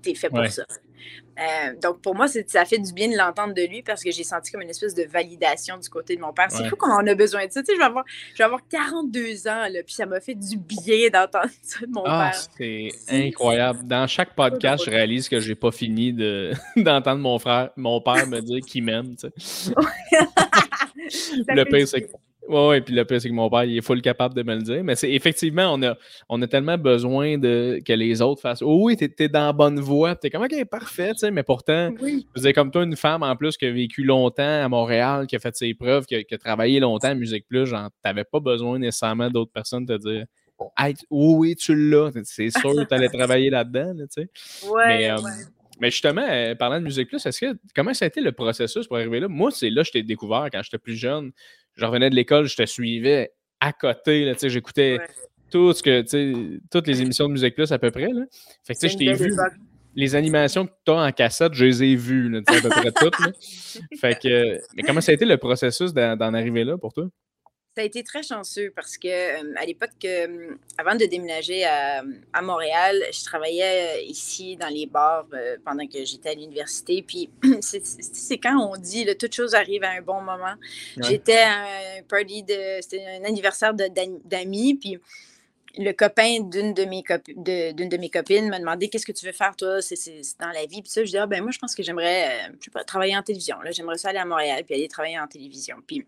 [0.03, 0.65] tu es fait pour ça.
[1.39, 4.25] Euh, donc, pour moi, ça fait du bien de l'entendre de lui parce que j'ai
[4.25, 6.51] senti comme une espèce de validation du côté de mon père.
[6.51, 7.63] C'est fou qu'on en a besoin de ça.
[7.63, 10.35] Tu sais, je vais avoir, je vais avoir 42 ans, là, puis ça m'a fait
[10.35, 12.41] du bien d'entendre ça de mon ah, père.
[12.59, 13.87] C'est incroyable.
[13.87, 16.13] Dans chaque podcast, je réalise que j'ai pas fini
[16.77, 19.17] d'entendre mon frère, mon père me dire qu'il m'aime.
[19.17, 19.73] Tu sais.
[21.49, 22.13] le pire, c'est que
[22.51, 24.55] oui, et puis le pire, c'est que mon père, il est full capable de me
[24.55, 24.83] le dire.
[24.85, 25.97] Mais c'est effectivement, on a,
[26.29, 29.53] on a tellement besoin de, que les autres fassent Oh oui, t'es es dans la
[29.53, 30.17] bonne voie.
[30.17, 31.93] T'es comme OK, parfait, tu sais, mais pourtant,
[32.35, 35.37] vous êtes comme toi, une femme en plus qui a vécu longtemps à Montréal, qui
[35.37, 38.79] a fait ses preuves, qui a, travaillé longtemps à Musique Plus, genre, t'avais pas besoin
[38.79, 40.27] nécessairement d'autres personnes te dire
[40.79, 42.11] hey, oui, tu l'as.
[42.25, 44.69] C'est sûr que tu allais travailler là-dedans, tu sais.
[44.69, 45.17] Ouais, euh,
[45.81, 48.87] mais, justement, euh, parlant de Musique Plus, est-ce que comment ça a été le processus
[48.87, 49.29] pour arriver là?
[49.29, 51.33] Moi, c'est là que je t'ai découvert quand j'étais plus jeune
[51.81, 54.33] je revenais de l'école, je te suivais à côté.
[54.43, 54.99] J'écoutais
[55.51, 58.09] tout ce que, toutes les émissions de Musique Plus à peu près.
[58.09, 58.25] Là.
[58.67, 59.33] Fait que je t'ai vu.
[59.97, 63.17] Les animations que tu as en cassette, je les ai vues, à peu près toutes.
[64.01, 67.09] Fait que, mais comment ça a été le processus d'en arriver là pour toi?
[67.77, 72.03] Ça a été très chanceux parce que euh, à l'époque, euh, avant de déménager à,
[72.43, 75.25] Montréal, je travaillais euh, ici dans les bars
[75.65, 77.05] pendant que j'étais à l'université.
[77.07, 77.31] Puis
[77.61, 80.55] c'est quand on dit que toute chose arrive à un bon moment.
[80.97, 81.63] J'étais à
[81.99, 82.81] un party de.
[82.81, 84.75] C'était un anniversaire d'amis.
[84.75, 84.99] Puis
[85.79, 87.05] le copain d'une de mes
[87.37, 89.81] d'une de, mes copines m'a demandé qu'est-ce que tu veux faire toi?
[89.81, 89.97] C'est
[90.41, 92.65] dans la vie puis ça je dis ah, ben moi je pense que j'aimerais je
[92.65, 95.77] sais pas travailler en télévision j'aimerais ça aller à Montréal puis aller travailler en télévision
[95.87, 96.05] puis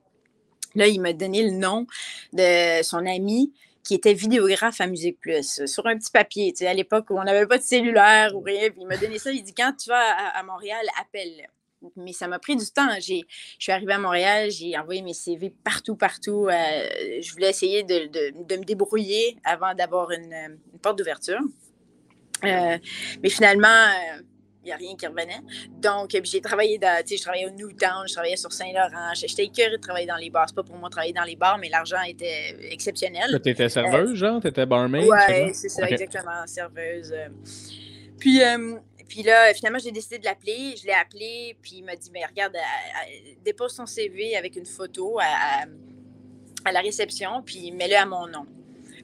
[0.74, 1.87] Là, il m'a donné le nom
[2.32, 3.52] de son ami
[3.85, 6.52] qui était vidéographe à Musique Plus, sur un petit papier.
[6.52, 8.68] Tu sais, à l'époque où on n'avait pas de cellulaire ou rien.
[8.78, 9.32] Il m'a donné ça.
[9.32, 10.00] Il dit quand tu vas
[10.35, 11.48] à, Montréal, appelle.
[11.96, 12.88] Mais ça m'a pris du temps.
[13.00, 13.22] Je
[13.58, 16.46] suis arrivée à Montréal, j'ai envoyé mes CV partout, partout.
[16.48, 16.85] Euh,
[17.20, 21.40] je voulais essayer de, me débrouiller avant d'avoir une, porte d'ouverture.
[22.44, 22.78] Euh,
[23.22, 24.22] mais finalement, euh,
[24.62, 25.40] il n'y a rien qui revenait.
[25.81, 29.12] Donc, j'ai travaillé dans, je travaillais au Newtown, je travaillais sur Saint-Laurent.
[29.14, 30.46] J'étais écœurée de travailler dans les bars.
[30.48, 33.40] C'est pas pour moi travailler dans les bars, mais l'argent était exceptionnel.
[33.42, 34.40] Tu étais serveuse, euh, genre?
[34.40, 35.07] Tu étais barmaid?
[35.09, 37.12] Oui, c'est ça, exactement, serveuse.
[38.18, 38.77] Puis, euh,
[39.09, 40.77] puis là, finalement, j'ai décidé de l'appeler.
[40.81, 42.57] Je l'ai appelé, puis il m'a dit, mais regarde,
[43.44, 45.64] dépose ton CV avec une photo à,
[46.64, 48.46] à la réception, puis mets-le à mon nom.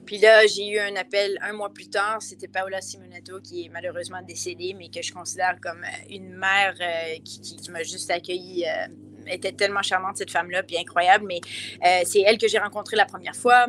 [0.09, 2.19] Puis là, j'ai eu un appel un mois plus tard.
[2.19, 6.73] C'était Paola Simonetto qui est malheureusement décédée, mais que je considère comme euh, une mère
[6.81, 8.65] euh, qui, m'a juste accueillie.
[8.65, 8.87] Euh,
[9.27, 11.27] était tellement charmante, cette femme-là, puis incroyable.
[11.27, 11.41] Mais
[12.05, 13.67] c'est elle que j'ai rencontrée la première fois.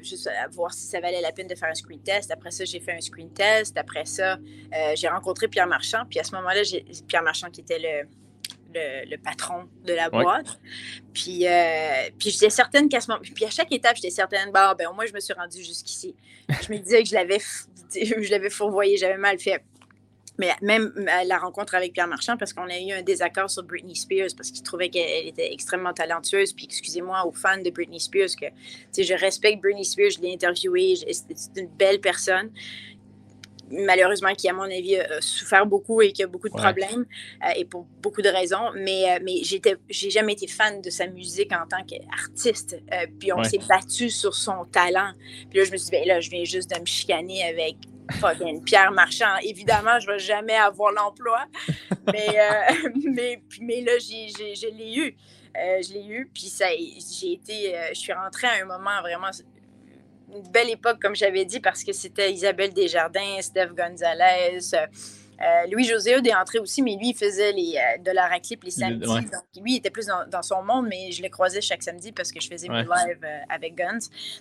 [0.00, 2.32] juste à voir si ça valait la peine de faire un screen test.
[2.32, 3.78] Après ça, j'ai fait un screen test.
[3.78, 4.38] Après ça,
[4.96, 6.02] j'ai rencontré Pierre Marchand.
[6.10, 6.62] Puis à ce moment-là,
[7.06, 8.08] Pierre Marchand, qui était le,
[8.74, 10.58] le, patron de la boîte.
[11.12, 13.22] Puis, euh, puis j'étais certaine qu'à ce moment.
[13.22, 16.14] Puis à chaque étape, j'étais certaine, bah, ben, au moins, je me suis rendue jusqu'ici.
[16.48, 17.38] Je me disais que je l'avais,
[17.94, 19.62] je l'avais fourvoyé, j'avais mal fait.
[20.38, 20.92] Mais même
[21.26, 24.50] la rencontre avec Pierre Marchand, parce qu'on a eu un désaccord sur Britney Spears, parce
[24.50, 26.54] qu'il trouvait qu'elle était extrêmement talentueuse.
[26.54, 30.94] Puis, excusez-moi aux fans de Britney Spears, que je respecte Britney Spears, je l'ai interviewée,
[30.96, 32.50] c'est une belle personne
[33.72, 37.06] malheureusement, qui, à mon avis, a souffert beaucoup et qui a beaucoup de problèmes,
[37.44, 38.70] euh, et pour beaucoup de raisons.
[38.74, 42.80] Mais, euh, mais j'ai jamais été fan de sa musique en tant qu'artiste.
[42.92, 45.12] Euh, puis on s'est battu sur son talent.
[45.50, 47.76] Puis là, je me suis dit, ben là, je viens juste de me chicaner avec
[48.64, 49.36] Pierre Marchand.
[49.42, 51.44] Évidemment, je ne vais jamais avoir l'emploi.
[52.12, 52.36] mais,
[53.04, 55.16] mais, mais là, j'ai, je l'ai eu.
[55.54, 59.30] je l'ai eu, puis ça, j'ai été, je suis rentrée à un moment vraiment
[60.34, 64.60] une belle époque, comme j'avais dit, parce que c'était Isabelle Desjardins, Steph Gonzalez,
[65.42, 68.62] euh, euh, Louis-José est entré aussi, mais lui, il faisait les, euh, de la raclip
[68.64, 69.06] les samedis.
[69.06, 69.24] Donc,
[69.60, 72.40] lui, il était plus dans, son monde, mais je le croisais chaque samedi parce que
[72.40, 73.98] je faisais mes lives avec Guns.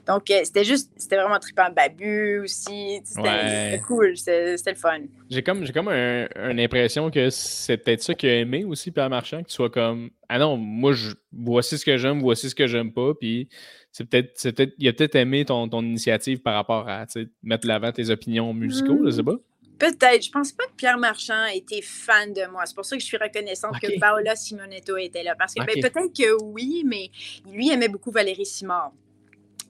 [0.08, 1.70] Donc, c'était juste, c'était vraiment trippant.
[1.72, 3.02] Babu aussi.
[3.04, 5.00] C'était cool, c'était le fun.
[5.30, 9.44] J'ai comme, comme une impression que c'est peut-être ça qu'il a aimé aussi, Pierre Marchand,
[9.44, 12.68] que tu sois comme, ah non, moi, je, voici ce que j'aime, voici ce que
[12.68, 13.48] j'aime pas, puis
[13.92, 17.06] c'est peut-être, peut il a peut-être aimé ton, ton, initiative par rapport à
[17.44, 19.36] mettre l'avant tes opinions musicaux, je sais pas.
[19.82, 20.24] Peut-être.
[20.24, 22.68] Je pense pas que Pierre Marchand était fan de moi.
[22.68, 25.34] C'est pour ça que je suis reconnaissante que Paola Simonetto était là.
[25.36, 27.10] Parce que ben, peut-être que oui, mais
[27.52, 28.92] lui aimait beaucoup Valérie Simard.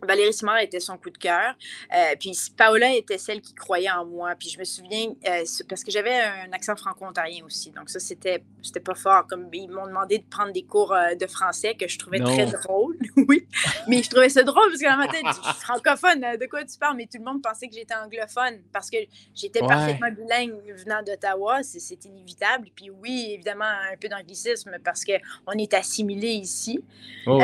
[0.05, 1.55] Valérie Simard était son coup de cœur.
[1.95, 4.33] Euh, puis Paola était celle qui croyait en moi.
[4.37, 7.71] Puis je me souviens, euh, parce que j'avais un accent franco-ontarien aussi.
[7.71, 9.27] Donc ça, c'était, c'était pas fort.
[9.27, 12.45] Comme ils m'ont demandé de prendre des cours euh, de français que je trouvais très
[12.45, 12.97] drôle.
[13.27, 13.47] oui.
[13.87, 16.21] Mais je trouvais ça drôle parce que dans ma tête, je suis francophone.
[16.39, 16.97] De quoi tu parles?
[16.97, 18.97] Mais tout le monde pensait que j'étais anglophone parce que
[19.35, 21.61] j'étais parfaitement bilingue venant d'Ottawa.
[21.63, 22.69] C'est, inévitable.
[22.75, 26.83] Puis oui, évidemment, un peu d'anglicisme parce qu'on est assimilé ici.
[27.27, 27.39] Oh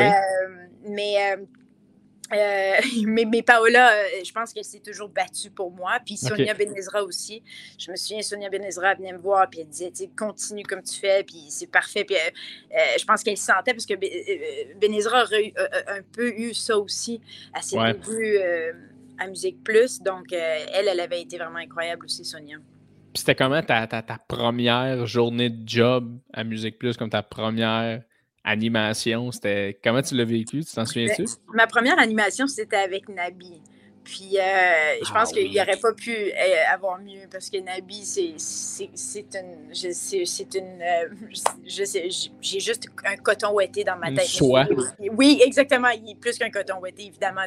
[0.90, 1.38] mais
[2.34, 6.00] Euh, mais, mais, Paola, euh, je pense qu'elle s'est toujours battue pour moi.
[6.06, 7.42] Puis Sonia Benezra aussi.
[7.78, 11.24] Je me souviens, Sonia Benezra venait me voir, puis elle disait continue comme tu fais,
[11.24, 12.04] puis c'est parfait.
[12.04, 12.18] Puis
[12.98, 13.96] je pense qu'elle sentait, parce que
[14.80, 17.22] Benezra a, un peu eu ça aussi
[17.54, 18.40] à ses débuts
[19.20, 20.02] à Musique Plus.
[20.02, 22.58] Donc, elle, elle avait été vraiment incroyable aussi, Sonia.
[23.14, 27.24] Puis c'était comment ta, ta, ta, première journée de job à Musique Plus, comme ta
[27.24, 28.04] première
[28.48, 29.32] animation?
[29.32, 30.64] C'était comment tu l'as vécu?
[30.64, 31.26] Tu t'en souviens-tu?
[31.54, 33.62] Ma première animation, c'était avec Nabi.
[34.04, 38.06] Puis euh, je pense ah qu'il n'aurait pas pu euh, avoir mieux parce que Nabi,
[38.06, 39.74] c'est une.
[39.74, 40.82] C'est une.
[40.82, 41.10] Euh,
[41.66, 42.08] je sais,
[42.40, 44.30] j'ai juste un coton ouetté dans ma tête.
[45.12, 45.90] Oui, exactement.
[45.90, 47.42] Il est plus qu'un coton ouetté, évidemment.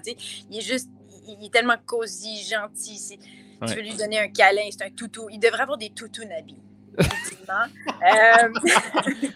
[0.50, 0.90] Il est juste.
[1.26, 3.18] Il est tellement cosy, gentil.
[3.66, 5.28] Tu veux lui donner un câlin, c'est un toutou.
[5.30, 6.56] Il devrait avoir des toutous Nabi.
[6.98, 8.48] Euh,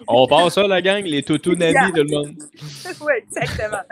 [0.07, 2.37] On passe ça, la gang, les toutous Nabi de le monde.
[3.01, 3.83] oui, exactement.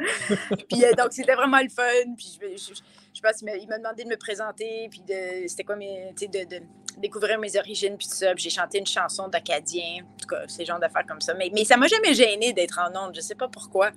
[0.69, 2.15] puis euh, donc, c'était vraiment le fun.
[2.17, 2.81] Puis je, je,
[3.15, 6.63] je pense qu'il m'a demandé de me présenter, puis de, c'était quoi mes, de, de,
[6.99, 8.35] découvrir mes origines, puis tout ça.
[8.35, 11.35] Puis j'ai chanté une chanson d'Acadien, en tout cas, ces genres d'affaires comme ça.
[11.35, 13.91] Mais, mais ça m'a jamais gêné d'être en onde, je sais pas pourquoi.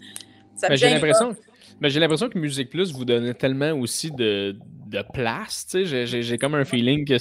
[0.69, 1.35] mais j'ai l'impression,
[1.79, 6.55] mais j'ai l'impression que Musique Plus vous donnait tellement aussi de, de place, j'ai comme
[6.55, 7.17] un feeling que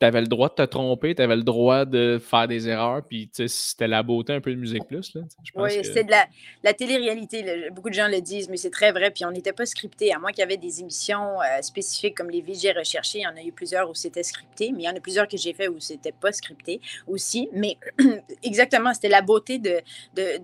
[0.00, 3.02] tu avais le droit de te tromper, tu avais le droit de faire des erreurs,
[3.06, 5.14] puis c'était la beauté un peu de Musique Plus.
[5.14, 5.22] Là,
[5.56, 6.26] oui, c'est de la,
[6.62, 7.68] la télé-réalité.
[7.70, 9.10] Beaucoup de gens le disent, mais c'est très vrai.
[9.10, 12.30] Puis on n'était pas scripté, à moins qu'il y avait des émissions euh, spécifiques comme
[12.30, 13.18] les VG recherchés.
[13.18, 15.28] Il y en a eu plusieurs où c'était scripté, mais il y en a plusieurs
[15.28, 17.48] que j'ai fait où c'était pas scripté aussi.
[17.52, 17.76] Mais
[18.42, 19.80] exactement, c'était la beauté de,
[20.14, 20.38] de,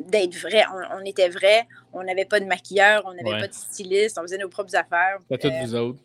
[0.00, 0.64] d'être vrai.
[0.92, 4.38] On, était vrai, on n'avait pas de maquilleur, on n'avait pas de styliste, on faisait
[4.38, 5.18] nos propres affaires.
[5.30, 6.00] C'était toutes vous autres.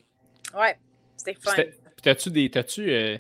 [0.56, 0.78] Ouais,
[1.18, 1.56] c'était fun.
[2.02, 2.50] T'as-tu des.
[2.50, 3.18] T'as-tu, euh,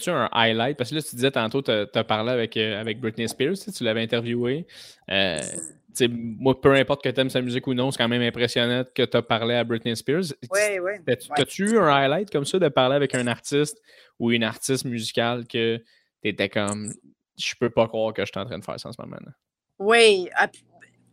[0.00, 0.76] tu un highlight?
[0.76, 3.84] Parce que là, tu disais tantôt, tu as parlé avec, euh, avec Britney Spears, tu
[3.84, 4.66] l'avais interviewé.
[5.10, 5.40] Euh,
[6.10, 9.04] moi, peu importe que tu aimes sa musique ou non, c'est quand même impressionnant que
[9.04, 10.34] tu as parlé à Britney Spears.
[10.50, 10.92] Oui, oui.
[11.36, 13.80] T'as-tu eu un highlight comme ça de parler avec un artiste
[14.18, 16.92] ou une artiste musicale que tu étais comme
[17.36, 19.16] je peux pas croire que je suis en train de faire ça en ce moment?
[19.16, 19.32] -là?
[19.78, 20.28] Oui,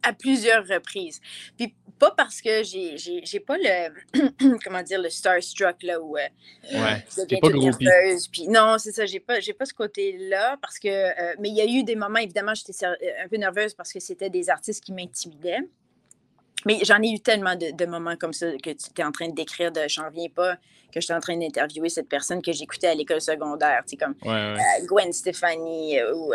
[0.04, 1.20] à plusieurs reprises.
[1.58, 6.22] Puis pas parce que j'ai, j'ai, pas le comment dire le starstruck là où euh,
[6.74, 8.28] ouais, je pas nerveuse.
[8.28, 11.56] Puis non, c'est ça, j'ai pas j'ai pas ce côté-là parce que euh, mais il
[11.56, 14.50] y a eu des moments évidemment j'étais euh, un peu nerveuse parce que c'était des
[14.50, 15.60] artistes qui m'intimidaient.
[16.66, 19.36] Mais j'en ai eu tellement de, moments comme ça que tu étais en train de
[19.36, 20.56] décrire de j'en reviens pas
[20.92, 24.16] que j'étais en train d'interviewer cette personne que j'écoutais à l'école secondaire, tu sais comme
[24.88, 26.34] Gwen Stefani ou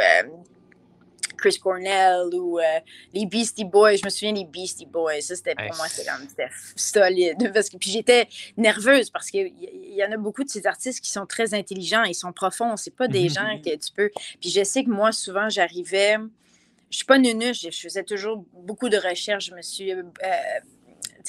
[1.37, 2.63] Chris Cornell ou euh,
[3.13, 3.97] les Beastie Boys.
[3.97, 5.21] Je me souviens des Beastie Boys.
[5.21, 7.51] Ça, c'était pour moi, c'était solide.
[7.55, 11.11] Parce que, puis j'étais nerveuse parce qu'il y, en a beaucoup de ces artistes qui
[11.11, 12.77] sont très intelligents, ils sont profonds.
[12.77, 14.11] C'est pas des gens que tu peux.
[14.41, 16.17] Puis je sais que moi, souvent, j'arrivais.
[16.91, 19.47] Je suis pas nunuche, je faisais toujours beaucoup de recherches.
[19.47, 20.03] Je me suis euh,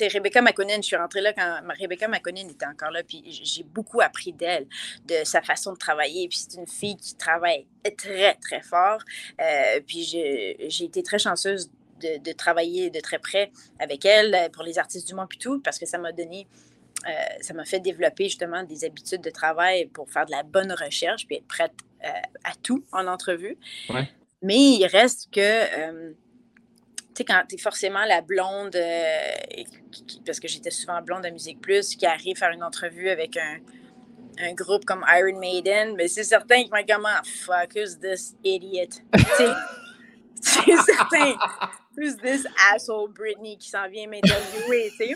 [0.06, 4.02] Rebecca McConnell, je suis rentrée là quand Rebecca McConnell était encore là, puis j'ai beaucoup
[4.02, 4.68] appris d'elle,
[5.06, 6.28] de sa façon de travailler.
[6.28, 7.66] Puis c'est une fille qui travaille
[7.98, 9.00] très, très fort.
[9.42, 14.64] Euh, puis j'ai été très chanceuse de, travailler de très près avec elle euh, pour
[14.64, 16.48] les artistes du monde, puis tout, parce que ça m'a donné.
[17.08, 20.72] Euh, ça m'a fait développer justement des habitudes de travail pour faire de la bonne
[20.72, 21.74] recherche puis être prête
[22.44, 23.58] à tout en entrevue.
[24.42, 26.14] Mais il reste que
[27.18, 29.64] sais, quand tu es forcément la blonde, euh,
[30.26, 33.58] parce que j'étais souvent blonde à Musique Plus, qui arrive faire une entrevue avec un,
[34.40, 38.00] un groupe comme Iron Maiden, mais c'est certain qu'ils vont être comme ah, fuck, who's
[38.00, 39.02] this idiot?
[40.42, 41.36] c'est certain.
[41.98, 45.16] Who's this asshole Britney qui s'en vient m'interviewer, tu sais?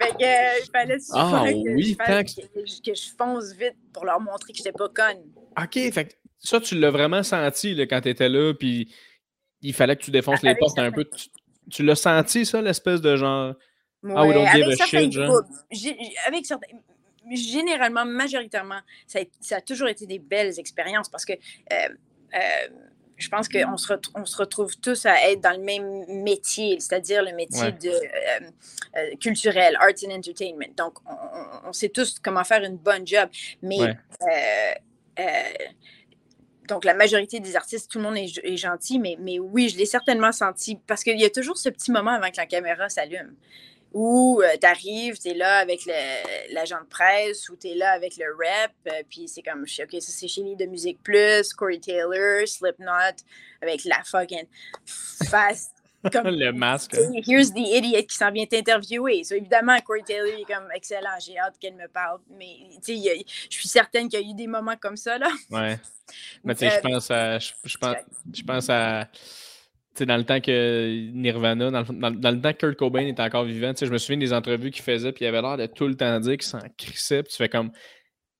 [0.00, 4.18] Fait que, euh, il fallait ah, que, oui, je que, je fonce vite pour leur
[4.18, 5.22] montrer que j'étais pas conne.
[5.60, 8.92] OK, fait que ça, tu l'as vraiment senti là, quand tu étais là, puis
[9.62, 11.08] il fallait que tu défonces les portes un peu.
[11.70, 13.54] Tu, l'as senti, ça, l'espèce de genre.
[14.08, 15.42] ah, oui, don't give a shit, genre?
[16.26, 16.76] Avec certains.
[17.30, 19.20] Généralement, majoritairement, ça
[19.52, 21.88] a, toujours été des belles expériences parce que euh,
[22.34, 22.38] euh,
[23.18, 27.22] je pense qu'on se, on se retrouve tous à être dans le même métier, c'est-à-dire
[27.22, 30.74] le métier de, euh, culturel, arts and entertainment.
[30.76, 30.94] Donc,
[31.64, 33.28] on, sait tous comment faire une bonne job.
[33.62, 33.96] Mais
[36.70, 39.86] donc, la majorité des artistes, tout le monde est, gentil, mais, mais oui, je l'ai
[39.86, 40.78] certainement senti.
[40.86, 43.34] Parce qu'il y a toujours ce petit moment avant que la caméra s'allume.
[43.92, 45.80] Où euh, tu arrives, tu es là avec
[46.52, 50.00] l'agent de presse ou tu es là avec le rep, euh, puis c'est comme, OK,
[50.00, 53.16] ça c'est chez de Musique Plus, Corey Taylor, Slipknot,
[53.60, 54.46] avec la fucking
[54.86, 55.72] face
[56.04, 56.96] le masque.
[57.26, 59.24] Here's the idiot qui s'en vient t'interviewer.
[59.24, 61.18] So, évidemment, Corey Taylor est comme excellent.
[61.24, 62.20] J'ai hâte qu'elle me parle.
[62.38, 65.18] Mais je suis certaine qu'il y a eu des moments comme ça.
[65.18, 65.28] Là.
[65.50, 65.78] Ouais.
[66.44, 67.38] Mais tu sais, je pense à.
[67.38, 67.96] Je, pense,
[68.32, 69.08] je pense à.
[70.00, 73.86] dans le temps que Nirvana, dans le, temps que Kurt Cobain était encore vivant, je
[73.86, 76.32] me souviens des entrevues qu'il faisait, puis il avait l'air de tout le temps dire
[76.32, 77.70] qu'il s'en crissait, puis tu fais comme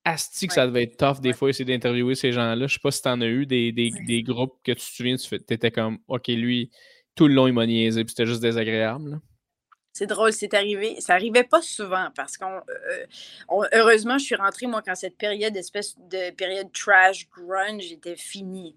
[0.04, 2.66] Asti que ça devait être tough des fois essayer d'interviewer ces gens-là.
[2.66, 5.34] Je sais pas si t'en as eu des, des, groupes que tu te souviens, tu
[5.34, 6.70] étais comme OK, lui,
[7.14, 9.20] tout le long, il m'a niaisé, puis c'était juste désagréable.
[9.92, 11.00] C'est drôle, c'est arrivé.
[11.00, 12.56] Ça arrivait pas souvent parce qu'on.
[12.56, 18.16] Euh, heureusement, je suis rentrée, moi, quand cette période, espèce de période trash, grunge était
[18.16, 18.76] finie.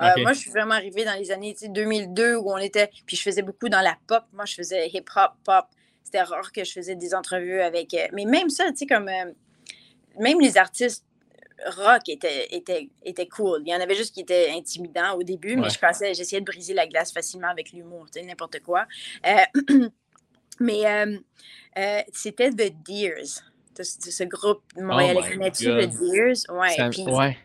[0.00, 2.90] Euh, moi, je suis vraiment arrivée dans les années 2002 où on était.
[3.06, 4.24] Puis je faisais beaucoup dans la pop.
[4.32, 5.66] Moi, je faisais hip-hop, pop.
[6.04, 7.94] C'était rare que je faisais des entrevues avec.
[7.94, 9.06] Euh, mais même ça, tu sais, comme.
[9.06, 11.04] même les artistes
[11.66, 13.62] rock étaient, étaient, cool.
[13.64, 16.46] Il y en avait juste qui étaient intimidants au début, mais je pensais, j'essayais de
[16.46, 18.86] briser la glace facilement avec l'humour, tu sais, n'importe quoi.
[20.60, 21.18] Mais euh,
[21.78, 23.42] euh, c'était The Deers,
[23.80, 25.20] ce groupe montréalais.
[25.22, 26.50] Oh Connais-tu The Deers?
[26.50, 27.38] Ouais.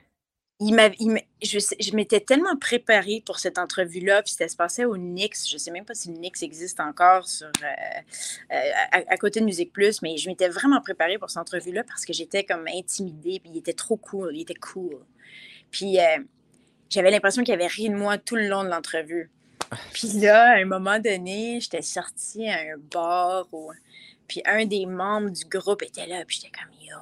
[0.70, 5.48] Je, m'étais tellement préparée pour cette entrevue-là, puis c'était se passait au Nix.
[5.50, 8.56] Je ne sais même pas si le Nix existe encore sur, euh,
[8.92, 12.14] à, côté de Musique Plus, mais je m'étais vraiment préparée pour cette entrevue-là parce que
[12.14, 15.00] j'étais comme intimidée, puis il était trop cool, il était cool.
[15.72, 15.98] Puis
[16.90, 19.32] j'avais l'impression qu'il avait ri de moi tout le long de l'entrevue.
[19.94, 23.48] Puis là, à un moment donné, j'étais sortie à un bar,
[24.28, 26.98] puis un des membres du groupe était là, puis j'étais comme yo.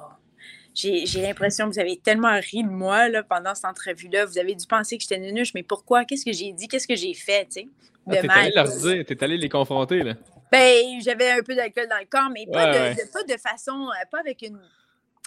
[0.74, 4.24] J'ai l'impression que vous avez tellement ri de moi là, pendant cette entrevue-là.
[4.24, 6.04] Vous avez dû penser que j'étais nunuche, mais pourquoi?
[6.04, 6.68] Qu'est-ce que j'ai dit?
[6.68, 7.46] Qu'est-ce que j'ai fait?
[7.46, 7.68] Tu sais,
[8.06, 10.02] ah, t'es allé leur dire, t'es allé les confronter.
[10.02, 10.14] Là.
[10.50, 14.04] Ben, j'avais un peu d'alcool dans le corps, mais pas, de, pas de façon, euh,
[14.10, 14.58] pas avec une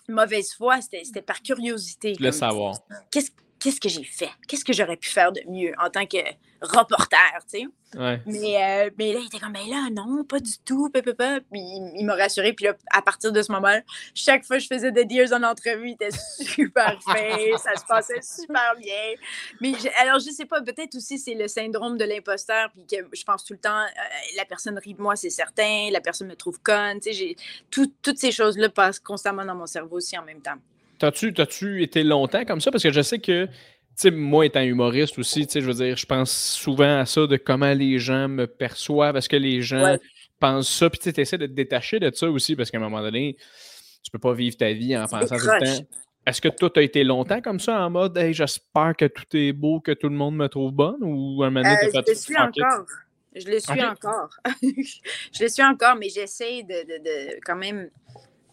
[0.07, 2.15] mauvaise foi, c'était par curiosité.
[2.19, 2.75] Le savoir.
[3.11, 4.31] Qu'est-ce qu'est-ce que j'ai fait?
[4.47, 6.17] Qu'est-ce que j'aurais pu faire de mieux en tant que
[6.61, 7.65] reporter, tu sais?
[8.25, 11.03] Mais, euh, mais là, il était comme, mais là, non, pas du tout, Puis
[11.53, 12.51] il, m'a rassuré.
[12.53, 13.81] Puis là, à partir de ce moment-là,
[14.13, 17.85] chaque fois que je faisais des Dears en entrevue, il était super fait, ça se
[17.85, 19.13] passait super bien.
[19.61, 23.23] Mais alors, je sais pas, peut-être aussi c'est le syndrome de l'imposteur, puis que je
[23.23, 26.35] pense tout le temps, euh, la personne rit de moi, c'est certain, la personne me
[26.35, 27.35] trouve conne, tu sais,
[27.69, 30.57] toutes ces choses-là passent constamment dans mon cerveau aussi en même temps.
[30.99, 32.71] T'as-tu été longtemps comme ça?
[32.71, 33.51] Parce que je sais que, tu
[33.95, 37.27] sais, moi étant humoriste aussi, tu sais, je veux dire, je pense souvent à ça,
[37.27, 39.97] de comment les gens me perçoivent, est-ce que les gens
[40.39, 43.01] pensent ça, puis tu essaies de te détacher de ça aussi, parce qu'à un moment
[43.01, 43.37] donné,
[44.03, 45.85] tu peux pas vivre ta vie en pensant tout le temps.
[46.27, 49.25] Est-ce que toi, tu as été longtemps comme ça, en mode, hey, j'espère que tout
[49.33, 52.11] est beau, que tout le monde me trouve bonne, ou un moment donné, euh, Je
[52.11, 52.85] le suis encore.
[53.35, 54.29] Je le suis encore.
[54.63, 57.89] je le suis encore, mais j'essaie de, de, quand même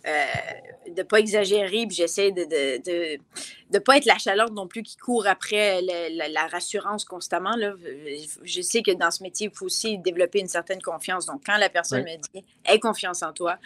[0.05, 3.19] de ne pas exagérer, puis j'essaie de ne de,
[3.71, 7.55] de, pas être la chaleur non plus qui court après la, rassurance constamment.
[7.55, 7.75] Là.
[8.43, 11.27] Je sais que dans ce métier, il faut aussi développer une certaine confiance.
[11.27, 13.59] Donc, quand la personne me dit «aie confiance en toi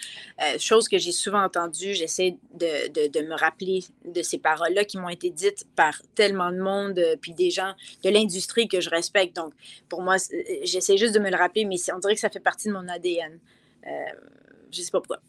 [0.43, 4.99] euh, chose que j'ai souvent entendue, j'essaie de, de, me rappeler de ces paroles-là qui
[4.99, 7.73] m'ont été dites par tellement de monde, euh, puis des gens
[8.05, 9.35] de l'industrie que je respecte.
[9.37, 9.55] Donc,
[9.89, 10.17] pour moi,
[10.63, 12.87] j'essaie juste de me le rappeler, mais on dirait que ça fait partie de mon
[12.89, 13.39] ADN.
[13.85, 15.21] je ne sais pas pourquoi.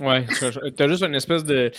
[0.00, 0.26] Ouais,
[0.76, 1.70] tu as juste une espèce de.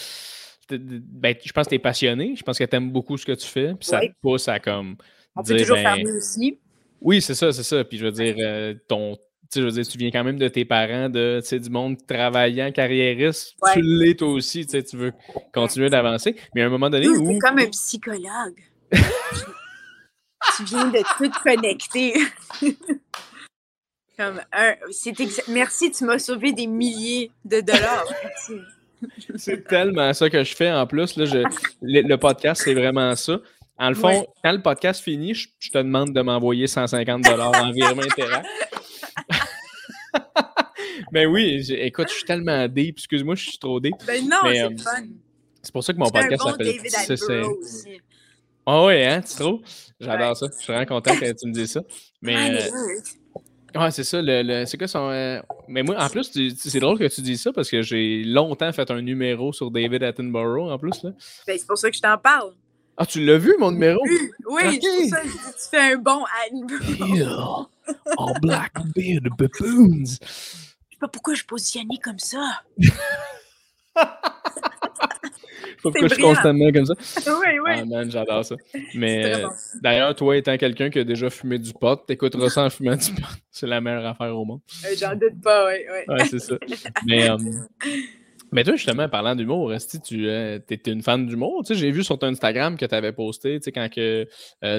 [0.70, 2.36] ben, je pense que tu es passionné.
[2.36, 3.74] Je pense que tu aimes beaucoup ce que tu fais.
[3.76, 4.96] Puis ça te pousse à comme.
[5.36, 6.60] On peut toujours faire ben mieux aussi.
[7.00, 7.84] Oui, c'est ça, c'est ça.
[7.84, 9.18] Puis je veux dire, euh, ton.
[9.52, 12.72] Tu, je veux dire, tu viens quand même de tes parents, de, du monde travaillant,
[12.72, 13.56] carriériste.
[13.74, 15.14] Tu l'es toi aussi, tu veux
[15.54, 16.36] continuer d'avancer.
[16.54, 17.08] Mais à un moment donné.
[17.08, 17.40] Où...
[17.40, 18.60] comme un psychologue.
[18.92, 22.14] tu viens de tout connecter.
[24.18, 24.74] Comme un,
[25.48, 28.06] Merci, tu m'as sauvé des milliers de dollars.
[29.36, 31.16] c'est tellement ça que je fais en plus.
[31.18, 31.44] Là, je,
[31.84, 33.40] le, podcast, c'est vraiment ça.
[33.78, 37.72] En le fond, quand le podcast finit, je, te demande de m'envoyer 150 dollars en
[37.72, 38.48] virement Interact.
[41.12, 42.98] Mais oui, écoute, je suis tellement deep.
[42.98, 43.94] Excuse-moi, je suis trop deep.
[44.08, 45.04] Ben non, c'est euh, fun.
[45.62, 48.02] C'est pour ça que mon podcast bon s'appelle aussi.
[48.66, 49.62] Ah oh, oui, hein, tu trouves?
[50.00, 50.48] J'adore ça.
[50.52, 51.82] Je suis vraiment content que tu me dises ça.
[52.22, 52.70] Mais, euh,
[53.76, 54.22] Ouais, c'est ça.
[54.22, 55.10] Le, c'est quoi son.
[55.10, 58.72] Euh, mais moi, en plus, c'est drôle que tu dises ça parce que j'ai longtemps
[58.72, 61.04] fait un numéro sur David Attenborough en plus.
[61.04, 61.12] Là.
[61.46, 62.54] Ben, c'est pour ça que je t'en parle.
[62.96, 64.00] Ah, tu l'as vu, mon numéro?
[64.50, 67.68] Oui, c'est pour ça que tu fais un bon Attenborough.
[68.18, 70.06] all black beard baboons.
[70.06, 72.62] Je sais pas pourquoi je positionnais comme ça.
[75.82, 76.94] Pourquoi je suis constamment comme ça?
[77.28, 77.72] oui, oui.
[77.76, 78.56] Ah, man, j'adore ça.
[78.96, 79.48] Mais euh,
[79.82, 83.12] d'ailleurs, toi étant quelqu'un qui a déjà fumé du pot, t'écouteras ça en fumant du
[83.14, 83.28] pot.
[83.52, 84.62] C'est la meilleure affaire au monde.
[84.86, 85.80] Euh, j'en doute pas, oui.
[85.92, 86.56] Oui, ouais, c'est ça.
[87.08, 87.38] Mais, euh,
[88.52, 89.74] mais toi, justement, parlant d'humour,
[90.08, 91.64] tu étais une fan d'humour?
[91.68, 94.28] J'ai vu sur ton Instagram que tu avais posté, quand que,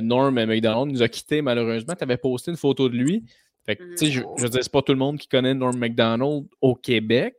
[0.01, 3.25] Norm McDonald nous a quittés malheureusement, tu avais posté une photo de lui.
[3.67, 6.45] Fait que, je, je veux dire, c'est pas tout le monde qui connaît Norm McDonald
[6.61, 7.35] au Québec.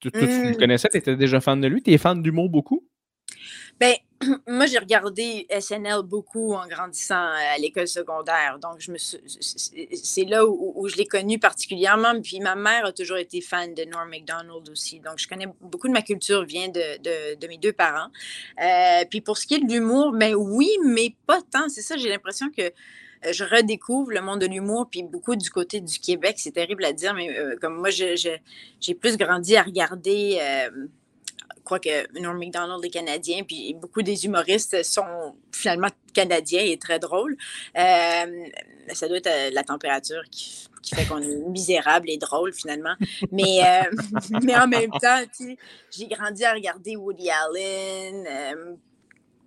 [0.00, 1.82] Tu, tu, le connaissais, tu étais déjà fan de lui.
[1.82, 2.86] Tu es fan d'humour beaucoup?
[3.80, 3.94] Ben,
[4.48, 8.58] moi, j'ai regardé SNL beaucoup en grandissant à l'école secondaire.
[8.60, 12.20] Donc, je me c'est là où, je l'ai connu particulièrement.
[12.20, 15.00] Puis ma mère a toujours été fan de Norm MacDonald aussi.
[15.00, 18.10] Donc, je connais beaucoup de ma culture vient de, de, mes deux parents.
[18.62, 21.68] Euh, puis pour ce qui est de l'humour, ben oui, mais pas tant.
[21.68, 22.72] C'est ça, j'ai l'impression que
[23.30, 26.36] je redécouvre le monde de l'humour, puis beaucoup du côté du Québec.
[26.38, 30.38] C'est terrible à dire, mais euh, comme moi, j'ai plus grandi à regarder
[31.68, 36.98] crois que Norm MacDonald est canadien, puis beaucoup des humoristes sont finalement canadiens et très
[36.98, 37.36] drôles.
[37.76, 38.46] Euh,
[38.94, 42.94] ça doit être euh, la température qui, fait qu'on est misérable et drôle finalement.
[43.30, 43.96] Mais, euh,
[44.42, 45.20] mais en même temps,
[45.90, 48.78] j'ai grandi à regarder Woody Allen.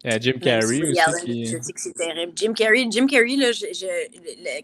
[0.04, 1.46] Jim Carrey aussi.
[1.46, 2.34] Je sais que c'est terrible.
[2.36, 3.52] Jim Carrey, Jim Carrey là,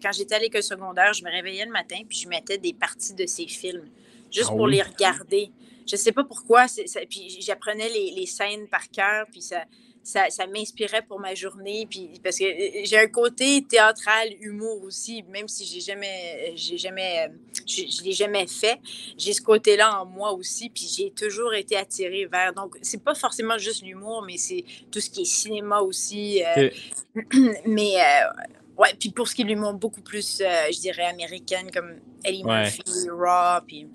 [0.01, 3.13] quand j'étais à l'école secondaire, je me réveillais le matin puis je mettais des parties
[3.13, 3.85] de ses films
[4.31, 5.51] juste ah pour les regarder
[5.87, 6.65] je sais pas pourquoi.
[7.09, 9.63] puis j'apprenais les, scènes par cœur, puis ça,
[10.07, 11.85] ça, m'inspirait pour ma journée.
[11.89, 16.77] Puis parce que euh, j'ai un côté théâtral, humour aussi, même si j'ai jamais, j'ai
[16.77, 17.29] jamais,
[17.65, 18.79] je, l'ai jamais fait.
[19.17, 22.53] J'ai ce côté-là en moi aussi, puis j'ai toujours été attirée vers.
[22.53, 26.41] Donc c'est pas forcément juste l'humour, mais c'est tout ce qui est cinéma aussi.
[26.57, 26.69] Euh,
[27.65, 28.43] mais euh,
[28.77, 32.43] ouais, puis pour ce qui est de l'humour, beaucoup plus, je dirais américaine, comme Eddie
[32.43, 33.87] Murphy, Raw, puis.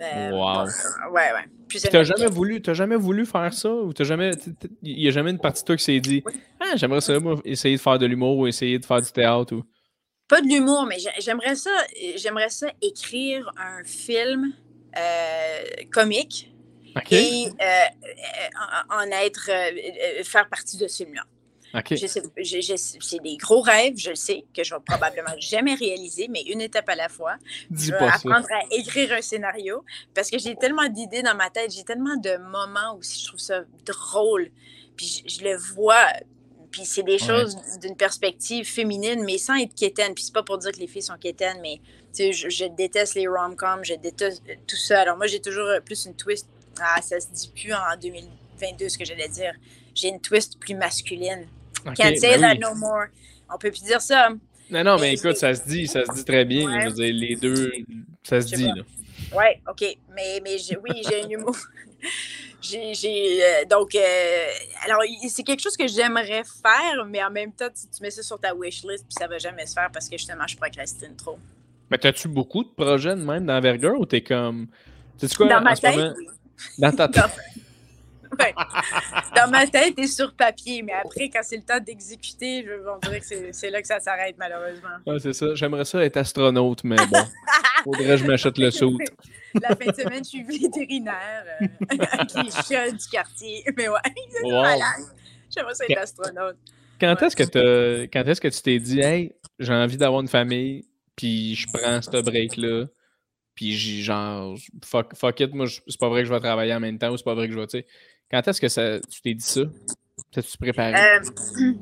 [0.00, 0.64] Euh, wow.
[1.12, 1.44] ouais, ouais.
[1.68, 4.32] Tu t'as jamais voulu, jamais voulu faire ça ou t'as jamais,
[4.82, 6.22] il y a jamais une partie de toi qui s'est dit,
[6.60, 9.54] ah, j'aimerais ça, moi, essayer de faire de l'humour ou essayer de faire du théâtre
[9.54, 9.64] ou?
[10.28, 11.70] Pas de l'humour, mais j'aimerais ça,
[12.16, 14.52] j'aimerais ça écrire un film
[14.96, 16.50] euh, comique
[17.10, 17.84] et euh,
[18.90, 19.50] en, être,
[20.24, 21.24] faire partie de ce film-là.
[22.06, 26.60] C'est des gros rêves, je le sais, que je vais probablement jamais réaliser, mais une
[26.60, 27.36] étape à la fois.
[27.70, 31.72] je vais apprendre à écrire un scénario parce que j'ai tellement d'idées dans ma tête,
[31.72, 34.50] j'ai tellement de moments où je trouve ça drôle,
[34.96, 36.06] puis je, le vois,
[36.70, 40.14] puis c'est des choses d'une perspective féminine, mais sans être quétaine.
[40.14, 41.80] Puis c'est pas pour dire que les filles sont quétaines, mais
[42.16, 45.00] je, je, déteste les rom-coms, je déteste tout ça.
[45.00, 46.48] Alors moi, j'ai toujours plus une twist.
[46.80, 49.54] Ah, ça se dit plus en 2022, ce que j'allais dire.
[49.94, 51.46] J'ai une twist plus masculine.
[51.96, 53.06] Can't say that no more.
[53.52, 54.30] On peut plus dire ça.
[54.70, 56.80] Non, non, mais, écoute, ça se dit, ça se dit très bien.
[56.80, 57.70] Je veux dire, les deux,
[58.22, 58.70] ça se dit.
[59.34, 59.84] Ouais, OK.
[60.14, 61.56] Mais, mais oui, j'ai un humour.
[62.60, 64.46] j'ai, euh, donc, euh,
[64.84, 68.22] alors, c'est quelque chose que j'aimerais faire, mais en même temps, tu, tu mets ça
[68.22, 71.14] sur ta wish list, puis ça va jamais se faire parce que justement, je procrastine
[71.16, 71.38] trop.
[71.90, 74.68] Mais t'as-tu beaucoup de projets de même d'envergure ou t'es comme.
[75.36, 76.26] Quoi, Dans ma tête, oui.
[76.78, 77.30] Dans ta tête.
[79.36, 83.20] Dans ma tête et sur papier, mais après, quand c'est le temps d'exécuter, on dirait
[83.20, 84.96] que c'est là que ça s'arrête, malheureusement.
[85.06, 85.54] Ouais, c'est ça.
[85.54, 87.24] J'aimerais ça être astronaute, mais bon.
[87.84, 88.96] Faudrait que je m'achète le saut.
[89.62, 91.66] La fin de semaine, je suis vétérinaire euh,
[92.12, 93.64] avec les chats du quartier.
[93.76, 93.98] Mais ouais,
[94.30, 94.82] c'est malade.
[95.54, 96.56] J'aimerais ça être astronaute.
[97.00, 100.84] Quand est-ce que, quand est-ce que tu t'es dit, hey, j'ai envie d'avoir une famille,
[101.16, 102.86] puis je prends ce break-là,
[103.54, 106.98] puis genre, fuck, fuck it, moi, c'est pas vrai que je vais travailler en même
[106.98, 107.86] temps, ou c'est pas vrai que je vais, tu sais.
[108.34, 109.60] Quand est-ce que ça, tu t'es dit ça?
[110.32, 110.92] T'as-tu préparé?
[110.92, 111.20] Euh,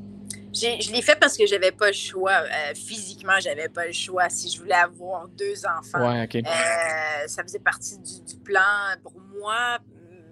[0.53, 2.43] je l'ai fait parce que j'avais pas le choix.
[2.43, 4.29] Euh, physiquement, j'avais pas le choix.
[4.29, 8.61] Si je voulais avoir deux enfants, ouais, euh, ça faisait partie du, plan
[9.03, 9.79] pour moi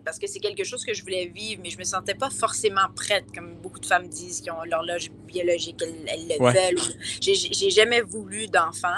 [0.04, 2.88] parce que c'est quelque chose que je voulais vivre, mais je me sentais pas forcément
[2.94, 6.96] prête, comme beaucoup de femmes disent qui ont l'horloge biologique, elles, le veulent.
[7.20, 8.88] J'ai jamais voulu d'enfant.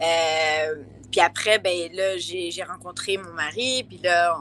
[0.00, 0.74] Euh,
[1.10, 4.36] puis après, ben là, j'ai rencontré mon mari, puis là,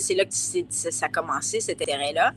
[0.00, 2.32] c'est là que ça a commencé, cet intérêt-là.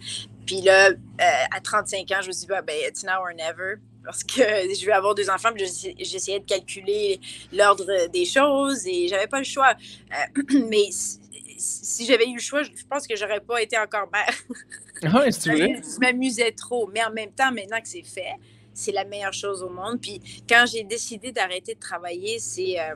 [0.46, 3.34] Puis là, euh, à 35 ans, je me suis dit, bah, ben, it's now or
[3.36, 3.76] never.
[4.04, 4.42] Parce que
[4.80, 5.66] je vais avoir deux enfants, puis
[6.00, 7.20] j'essayais de calculer
[7.52, 9.74] l'ordre des choses et j'avais pas le choix.
[10.12, 10.90] Euh, mais
[11.58, 14.34] si, j'avais eu le choix, je pense que j'aurais pas été encore mère.
[15.06, 16.90] Ah tu Je m'amusais trop.
[16.94, 18.36] Mais en même temps, maintenant que c'est fait,
[18.74, 20.00] c'est la meilleure chose au monde.
[20.02, 22.80] Puis quand j'ai décidé d'arrêter de travailler, c'est.
[22.80, 22.96] Euh,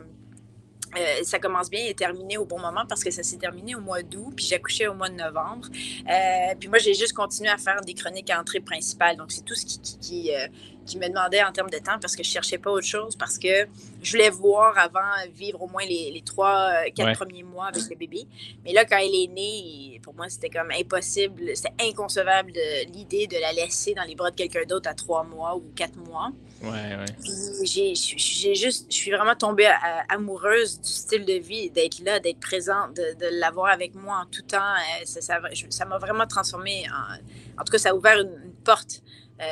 [0.98, 3.82] euh, ça commence bien et terminé au bon moment parce que ça s'est terminé au
[3.82, 5.68] mois d'août, puis j'ai accouché au mois de novembre.
[6.10, 9.18] Euh, puis moi, j'ai juste continué à faire des chroniques à entrée principale.
[9.18, 10.48] Donc, c'est tout ce qui, qui, euh,
[10.88, 13.38] qui, me demandait en termes de temps parce que je cherchais pas autre chose, parce
[13.38, 13.68] que
[14.02, 15.00] je voulais voir avant
[15.34, 18.26] vivre au moins les, trois, quatre premiers mois avec le bébé.
[18.64, 22.54] Mais là, quand elle est née, pour moi, c'était comme impossible, c'était inconcevable
[22.94, 25.98] l'idée de la laisser dans les bras de quelqu'un d'autre à trois mois ou quatre
[25.98, 26.32] mois.
[26.62, 27.06] Ouais, ouais.
[27.64, 29.72] J'ai juste, je suis vraiment tombée
[30.10, 34.42] amoureuse du style de vie, d'être là, d'être présente, de, l'avoir avec moi en tout
[34.42, 34.58] temps.
[34.58, 36.86] Euh, ça m'a vraiment transformée.
[37.60, 39.02] En, tout cas, ça a ouvert une, porte
[39.42, 39.46] euh,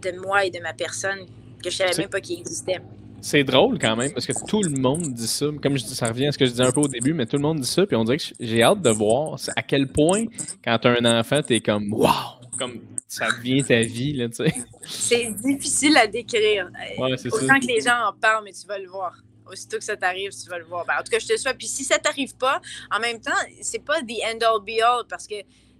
[0.00, 1.26] de moi et de ma personne
[1.62, 2.80] que je ne savais même pas qu'il existait.
[3.22, 5.46] C'est drôle quand même parce que tout le monde dit ça.
[5.62, 7.26] Comme je dis, ça revient à ce que je disais un peu au début, mais
[7.26, 7.86] tout le monde dit ça.
[7.86, 10.24] Puis on dirait que j'ai hâte de voir à quel point,
[10.64, 12.12] quand tu as un enfant, tu es comme Waouh!
[12.58, 14.54] Comme ça devient ta vie, là, tu sais.
[14.82, 16.70] C'est difficile à décrire.
[16.98, 19.14] Ouais, c'est Autant que les gens en parlent, mais tu vas le voir.
[19.50, 20.84] Aussitôt que ça t'arrive, tu vas le voir.
[20.86, 21.58] Ben, en tout cas, je te souhaite.
[21.58, 22.60] Puis si ça t'arrive pas,
[22.94, 23.30] en même temps,
[23.60, 25.36] c'est pas the end all be all parce que.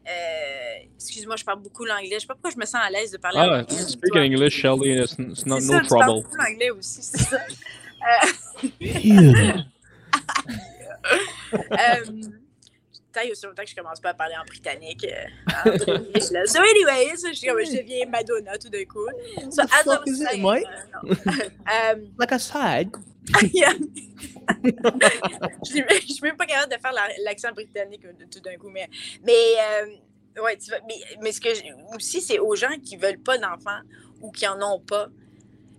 [0.07, 2.15] Euh, excuse-moi, je parle beaucoup l'anglais.
[2.15, 3.77] Je sais pas pourquoi je me sens à l'aise de parler ah, anglais.
[3.77, 5.85] Speak English, Shelly, it's, it's not, no ça, trouble.
[5.85, 7.39] Tu parles beaucoup l'anglais aussi, c'est ça.
[8.01, 8.69] Euh,
[11.73, 12.05] euh,
[13.13, 15.05] taille aussi longtemps que je commence pas à parler en britannique.
[15.07, 15.77] Euh,
[16.33, 16.47] là.
[16.47, 19.07] So anyway, je, suis comme, je deviens Madonna tout d'un coup.
[19.51, 20.65] So, as I was saying, Mike?
[20.67, 21.11] uh, no.
[21.67, 22.91] um, Like a side.
[23.53, 23.73] yeah.
[24.65, 28.71] je ne suis même pas capable de faire la- l'accent britannique euh, tout d'un coup,
[28.71, 28.89] mais,
[29.25, 29.33] mais
[30.37, 31.49] euh, ouais, tu vois, mais, mais ce que
[31.95, 33.81] aussi, c'est aux gens qui veulent pas d'enfants
[34.21, 35.09] ou qui en ont pas.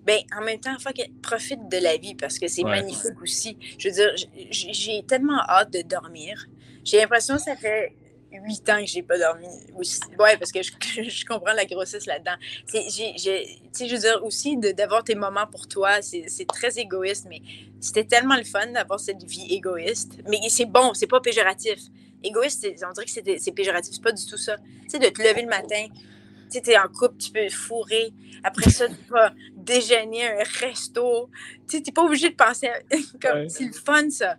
[0.05, 2.71] Ben, en même temps, fuck it, profite de la vie parce que c'est Ouais.
[2.71, 3.55] magnifique aussi.
[3.77, 4.09] Je veux dire,
[4.49, 6.47] j'ai tellement hâte de dormir.
[6.83, 7.93] J'ai l'impression que ça fait
[8.31, 9.47] huit ans que j'ai pas dormi.
[9.75, 9.99] Aussi.
[10.19, 10.71] Ouais, parce que je,
[11.09, 12.35] je comprends la grossesse là-dedans.
[12.67, 17.41] Tu sais, je veux dire aussi d'avoir tes moments pour toi, c'est très égoïste, mais
[17.79, 20.19] c'était tellement le fun d'avoir cette vie égoïste.
[20.27, 21.79] Mais c'est bon, c'est pas péjoratif.
[22.23, 24.57] Égoïste, on dirait que c'est c'est péjoratif, c'est pas du tout ça.
[24.83, 28.13] Tu sais, de te lever le matin, tu sais, t'es en couple, tu peux fourrer.
[28.43, 31.29] Après ça, tu vas déjeuner à un resto.
[31.67, 32.79] Tu sais, t'es pas obligé de penser à...
[33.21, 33.49] comme Ouais.
[33.49, 34.35] c'est le fun, ça.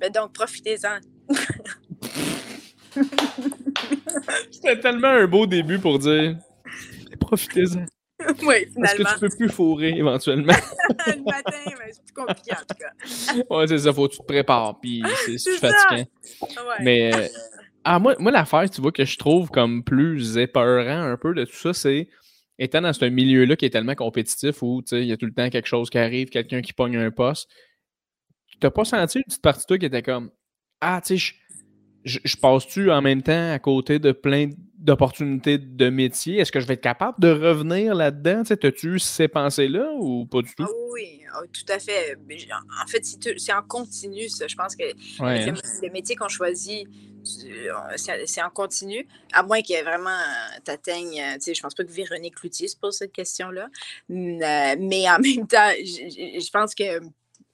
[0.00, 1.00] Mais donc, profitez-en.
[4.50, 6.36] C'était tellement un beau début pour dire
[7.20, 7.84] profitez-en.
[8.42, 9.14] oui, Parce que finalement.
[9.14, 10.52] tu peux plus fourrer éventuellement.
[11.06, 12.92] le matin, mais c'est plus compliqué en tout cas.
[13.56, 15.04] ouais, c'est ça, faut que tu te prépares, puis
[15.36, 16.04] c'est fatigant.
[16.42, 16.48] Ouais.
[16.80, 17.28] Mais euh,
[17.84, 21.44] ah, moi, moi l'affaire, tu vois, que je trouve comme plus épeurant un peu de
[21.44, 22.08] tout ça, c'est
[22.58, 25.26] étant dans ce milieu-là qui est tellement compétitif où tu sais, il y a tout
[25.26, 27.48] le temps quelque chose qui arrive, quelqu'un qui pogne un poste.
[28.48, 30.32] Tu t'as pas senti une petite partie de toi qui était comme
[30.80, 31.34] Ah, tu sais,
[32.04, 36.38] je- je, passe-tu en même temps à côté de plein d'opportunités de métier?
[36.38, 38.42] Est-ce que je vais être capable de revenir là-dedans?
[38.44, 40.64] Tu sais, eu ces pensées-là ou pas du tout?
[40.66, 42.16] Ah oui, ah, tout à fait.
[42.82, 44.46] En fait, c'est tout- en continu, ça.
[44.46, 44.84] Je pense que
[45.22, 45.54] Ouais, hein?
[45.82, 46.86] le, métier qu'on choisit,
[47.44, 47.72] euh,
[48.26, 49.06] c'est en continu.
[49.32, 50.22] À moins que vraiment
[50.64, 51.20] tu atteignes.
[51.34, 53.68] Tu sais, je pense pas que Véronique Cloutier se pose cette question-là.
[54.10, 57.00] Euh, Mais en même temps, je pense que.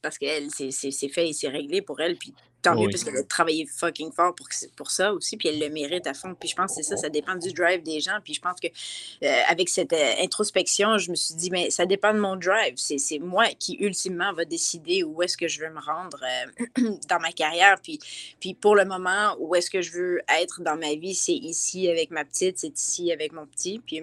[0.03, 2.16] Parce qu'elle, c'est fait et c'est réglé pour elle.
[2.16, 2.35] Puis
[2.65, 2.91] tant mieux, Oui.
[2.91, 5.37] parce qu'elle a travaillé fucking fort pour, pour ça aussi.
[5.37, 6.35] Puis elle le mérite à fond.
[6.35, 8.19] Puis je pense que c'est ça, ça dépend du drive des gens.
[8.25, 11.87] Puis je pense que euh, avec cette euh, introspection, je me suis dit, mais ça
[11.87, 12.75] dépend de mon drive.
[12.77, 17.21] C'est moi qui, ultimement, va décider où est-ce que je veux me rendre euh, dans
[17.21, 17.77] ma carrière.
[17.83, 17.99] Puis,
[18.41, 21.89] puis pour le moment, où est-ce que je veux être dans ma vie, c'est ici
[21.91, 23.81] avec ma petite, c'est ici avec mon petit.
[23.85, 24.03] Puis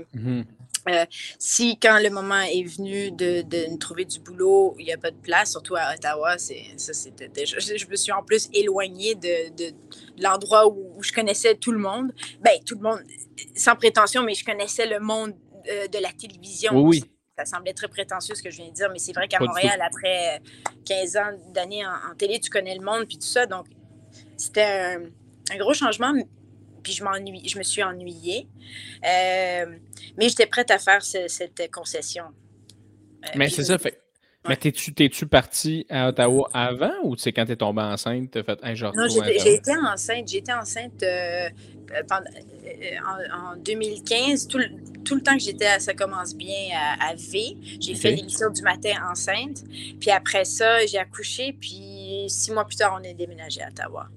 [0.88, 1.06] Mhm.
[1.40, 5.12] si, quand le moment est venu de, de trouver du boulot, il n'y a pas
[5.12, 7.60] de place, surtout à Ottawa, c'est ça, c'était déjà.
[7.60, 11.72] Je, me suis en plus éloignée de, de- de l'endroit où, où je connaissais tout
[11.72, 12.12] le monde.
[12.42, 13.00] Ben, tout le monde,
[13.56, 15.34] sans prétention, mais je connaissais le monde
[15.70, 16.72] euh, de la télévision.
[16.74, 17.12] Oui, oui.
[17.38, 19.46] Ça semblait très prétentieux ce que je viens de dire, mais c'est vrai qu'à Pas
[19.46, 20.40] Montréal, après euh,
[20.86, 23.46] 15 ans d'années en, en télé, tu connais le monde, puis tout ça.
[23.46, 23.66] Donc,
[24.38, 25.02] c'était un,
[25.54, 26.14] un gros changement,
[26.84, 28.48] puis je, m'ennuie, je me suis ennuyée.
[29.06, 29.66] Euh,
[30.18, 32.26] mais j'étais prête à faire ce- cette concession.
[33.26, 33.98] Euh, Mais c'est ça, fait.
[34.50, 38.58] Mais t'es-tu, t'es-tu parti à Ottawa avant ou c'est quand t'es tombé enceinte, t'as fait
[38.64, 40.28] un genre Non, j'étais- j'ai été enceinte.
[40.28, 41.48] J'ai été enceinte euh,
[42.10, 42.26] pendant-
[43.06, 44.48] en, en 2015.
[44.48, 44.66] Tout le,
[45.04, 48.50] tout le temps que j'étais à Ça commence bien à, à V, j'ai fait l'émission
[48.50, 49.64] du matin enceinte.
[50.00, 51.54] Puis après ça, j'ai accouché.
[51.54, 54.08] Puis six mois plus tard, on est déménagé à Ottawa.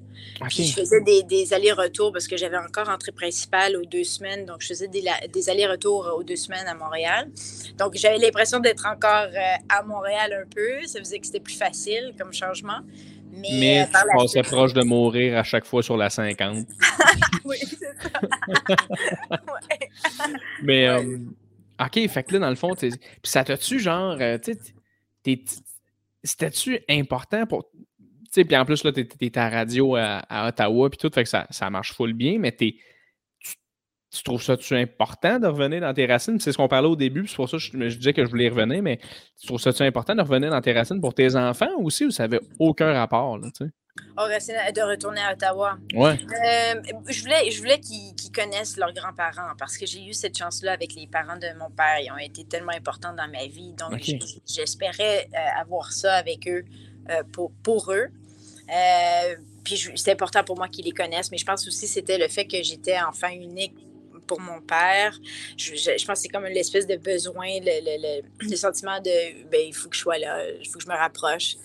[0.49, 4.45] Puis je faisais des, des allers-retours parce que j'avais encore entrée principale aux deux semaines.
[4.47, 7.31] Donc, je faisais des, allers-retours aux deux semaines à Montréal.
[7.79, 10.87] Donc, j'avais l'impression d'être encore euh, à Montréal un peu.
[10.87, 12.81] Ça faisait que c'était plus facile comme changement.
[13.33, 16.67] Mais, Mais euh, tu passais proche de mourir à chaque fois sur la 50.
[17.45, 18.21] Oui, c'est ça.
[19.31, 19.89] Ouais.
[20.63, 21.05] Mais, Ouais.
[21.05, 21.19] euh,
[21.81, 22.73] OK, fait que là, dans le fond,
[23.23, 25.45] ça t'a-tu genre, euh, tu sais,
[26.23, 27.67] c'était-tu important pour.
[28.35, 31.09] Tu sais, puis en plus, là, t'es t'es à radio à, à Ottawa, puis tout,
[31.15, 32.75] fait que ça, ça marche full bien, mais t'es.
[33.39, 33.55] Tu,
[34.11, 36.41] tu trouves ça-tu important de revenir dans tes racines?
[36.41, 38.25] C'est ce qu'on parlait au début, puis c'est pour ça que je, je disais que
[38.25, 38.99] je voulais y revenir, mais
[39.41, 42.25] tu trouves ça-tu important de revenir dans tes racines pour tes enfants aussi, ou ça
[42.25, 43.71] avait aucun rapport, là, tu sais?
[44.17, 45.79] Restait de retourner à Ottawa.
[45.95, 46.19] Ouais.
[46.19, 50.73] Euh, je voulais, je voulais qu'ils connaissent leurs grands-parents parce que j'ai eu cette chance-là
[50.73, 52.01] avec les parents de mon père.
[52.01, 53.73] Ils ont été tellement importants dans ma vie.
[53.75, 54.03] Donc,
[54.47, 56.65] j'espérais euh, avoir ça avec eux
[57.11, 58.09] euh, pour, pour eux.
[58.71, 62.19] Euh, puis c'était important pour moi qu'ils les connaissent, mais je pense aussi que c'était
[62.19, 63.75] le fait que j'étais enfant unique
[64.27, 65.19] pour mon père.
[65.57, 68.57] Je, je- je pense que c'est comme une espèce de besoin, le, le- le- le
[68.57, 71.57] sentiment de ben, il faut que je sois là, il faut que je me rapproche.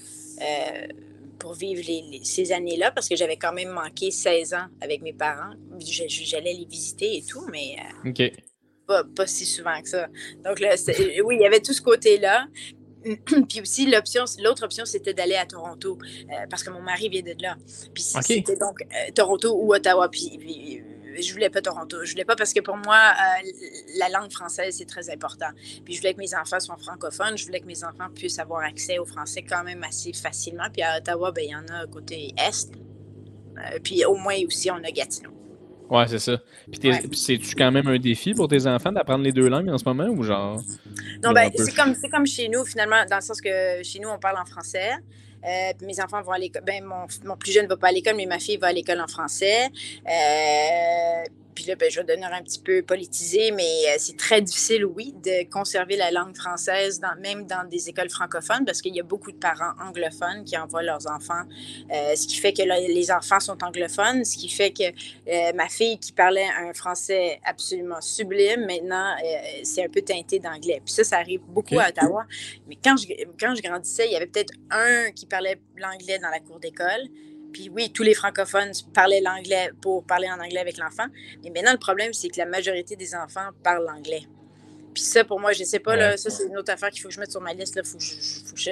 [0.41, 0.87] euh,
[1.37, 5.01] pour vivre les- les- ces années-là, parce que j'avais quand même manqué 16 ans avec
[5.01, 5.53] mes parents.
[5.79, 8.09] J'allais les visiter et tout, mais euh,
[8.85, 10.07] pas, pas si souvent que ça.
[10.43, 10.75] Donc là,
[11.23, 12.45] oui, il y avait tout ce côté-là.
[13.49, 17.21] Puis aussi, l'option, l'autre option, c'était d'aller à Toronto, euh, parce que mon mari vient
[17.21, 17.57] de là.
[17.93, 20.09] Puis c'était donc euh, Toronto ou Ottawa.
[20.09, 20.83] Puis, puis,
[21.21, 21.97] je voulais pas Toronto.
[22.03, 23.13] Je voulais pas parce que pour moi,
[23.97, 25.49] la langue française, c'est très important.
[25.83, 27.37] Puis je voulais que mes enfants soient francophones.
[27.37, 30.69] Je voulais que mes enfants puissent avoir accès au français quand même assez facilement.
[30.71, 32.71] Puis à Ottawa, ben, il y en a côté Est.
[33.83, 35.38] puis au moins aussi, on a Gatineau.
[35.89, 36.37] Ouais, c'est ça.
[36.71, 39.85] Puis, c'est-tu quand même un défi pour tes enfants d'apprendre les deux langues en ce
[39.85, 40.61] moment ou genre?
[41.23, 44.19] Non, ben, c'est comme, comme chez nous, finalement, dans le sens que chez nous, on
[44.19, 44.91] parle en français.
[45.43, 46.63] Euh, mes enfants vont à l'école.
[46.65, 48.73] Ben, mon, mon, plus jeune ne va pas à l'école, mais ma fille va à
[48.73, 49.69] l'école en français.
[50.05, 51.23] Euh,
[51.55, 54.85] puis là, ben, je vais donner un petit peu politisé, mais euh, c'est très difficile,
[54.85, 58.99] oui, de conserver la langue française, dans, même dans des écoles francophones, parce qu'il y
[58.99, 61.43] a beaucoup de parents anglophones qui envoient leurs enfants,
[61.91, 65.67] euh, ce qui fait que les enfants sont anglophones, ce qui fait que euh, ma
[65.67, 69.15] fille qui parlait un français absolument sublime, maintenant,
[69.63, 70.81] c'est un peu teinté d'anglais.
[70.83, 72.25] Puis ça, ça arrive beaucoup à Ottawa.
[72.67, 73.07] Mais quand je,
[73.39, 77.09] quand je grandissais, il y avait peut-être un qui parlait l'anglais dans la cour d'école.
[77.53, 81.05] Puis oui, tous les francophones parlaient l'anglais pour parler en anglais avec l'enfant.
[81.43, 84.23] Mais maintenant, le problème, c'est que la majorité des enfants parlent l'anglais.
[84.93, 87.01] Puis ça, pour moi, je ne sais pas, là, ça, c'est une autre affaire qu'il
[87.01, 87.79] faut que je mette sur ma liste.
[87.85, 88.71] Faut que je,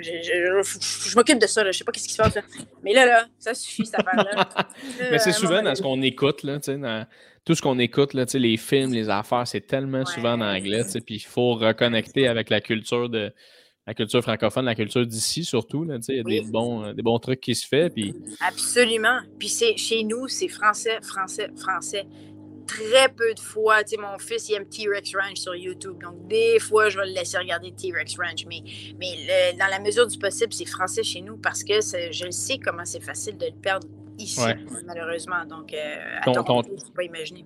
[0.00, 1.64] je, m'occupe de ça.
[1.64, 1.72] Là.
[1.72, 2.34] Je sais pas ce qui se passe.
[2.34, 2.42] Là.
[2.82, 4.48] Mais là, là, ça suffit, cette affaire-là.
[5.10, 7.06] Mais c'est souvent dans ce qu'on écoute, là, dans
[7.44, 10.82] tout ce qu'on écoute, là, les films, les affaires, c'est tellement souvent en anglais.
[11.04, 13.32] Puis il faut reconnecter avec la culture de,
[13.92, 15.84] la culture francophone, la culture d'ici surtout.
[15.84, 17.88] Il y a des, bons, euh, des bons trucs qui se font.
[17.94, 18.14] Puis...
[18.40, 19.20] Absolument.
[19.38, 22.06] Puis chez nous, c'est français, français, français.
[22.66, 26.00] Très peu de fois, mon fils, il aime T-Rex Ranch sur YouTube.
[26.02, 28.46] Donc, des fois, je vais le laisser regarder T-Rex Ranch.
[28.48, 28.62] Mais,
[28.98, 32.86] mais dans la mesure du possible, c'est français chez nous parce que je sais comment
[32.86, 33.86] c'est facile de le perdre
[34.18, 34.40] ici,
[34.86, 35.44] malheureusement.
[35.44, 36.62] Donc, euh, à ton, ton...
[36.94, 37.44] pas imaginer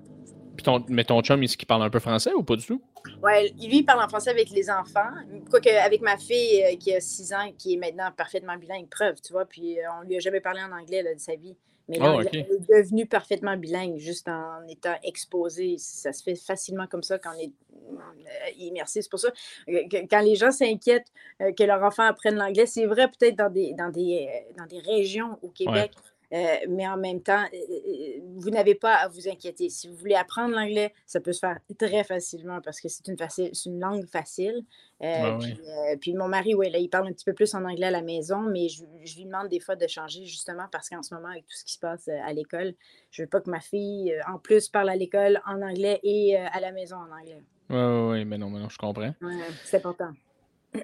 [0.88, 2.80] mais ton chum, est-ce qu'il parle un peu français ou pas du tout?
[3.22, 5.10] Oui, lui, il parle en français avec les enfants.
[5.50, 9.20] Quoique, avec ma fille euh, qui a 6 ans, qui est maintenant parfaitement bilingue, preuve,
[9.20, 11.56] tu vois, puis euh, on lui a jamais parlé en anglais de sa vie.
[11.88, 15.76] Mais là, oh, elle est devenue parfaitement bilingue juste en étant exposée.
[15.78, 19.02] Ça se fait facilement comme ça quand on est euh, immersé.
[19.02, 19.30] C'est pour ça
[19.68, 23.72] que quand les gens s'inquiètent que leur enfant apprenne l'anglais, c'est vrai peut-être dans des,
[23.74, 24.28] dans, des,
[24.58, 25.92] dans des régions au Québec.
[26.32, 29.68] Euh, mais en même temps, euh, euh, vous n'avez pas à vous inquiéter.
[29.68, 33.16] Si vous voulez apprendre l'anglais, ça peut se faire très facilement parce que c'est une,
[33.16, 34.64] facile, une langue facile.
[36.00, 38.02] puis, mon mari, oui, là, il parle un petit peu plus en anglais à la
[38.02, 38.84] maison, mais je,
[39.16, 41.74] lui demande des fois de changer justement parce qu'en ce moment, avec tout ce qui
[41.74, 42.74] se passe à l'école,
[43.10, 46.60] je veux pas que ma fille, en plus, parle à l'école en anglais et à
[46.60, 47.42] la maison en anglais.
[47.70, 49.14] Oui, oui, oui, mais non, mais non, je comprends.
[49.64, 50.10] c'est important.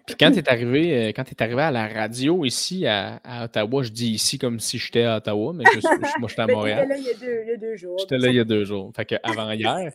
[0.06, 3.82] Puis quand tu es arrivé, euh, quand es arrivé à la radio ici à, Ottawa,
[3.82, 6.88] je dis ici comme si j'étais à Ottawa, mais je, moi j'étais à Montréal.
[6.88, 7.96] J'étais là il y, a deux, deux jours.
[7.98, 8.92] J'étais là il y a deux jours.
[8.94, 9.92] Fait que avant hier,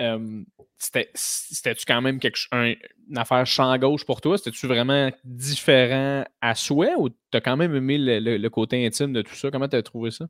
[0.00, 0.42] euh,
[0.78, 4.38] c'était-tu quand même quelque, une affaire champ gauche pour toi?
[4.38, 9.22] C'était-tu vraiment différent à souhait ou tu as quand même aimé le, côté intime de
[9.22, 9.50] tout ça?
[9.50, 10.26] Comment tu as trouvé ça?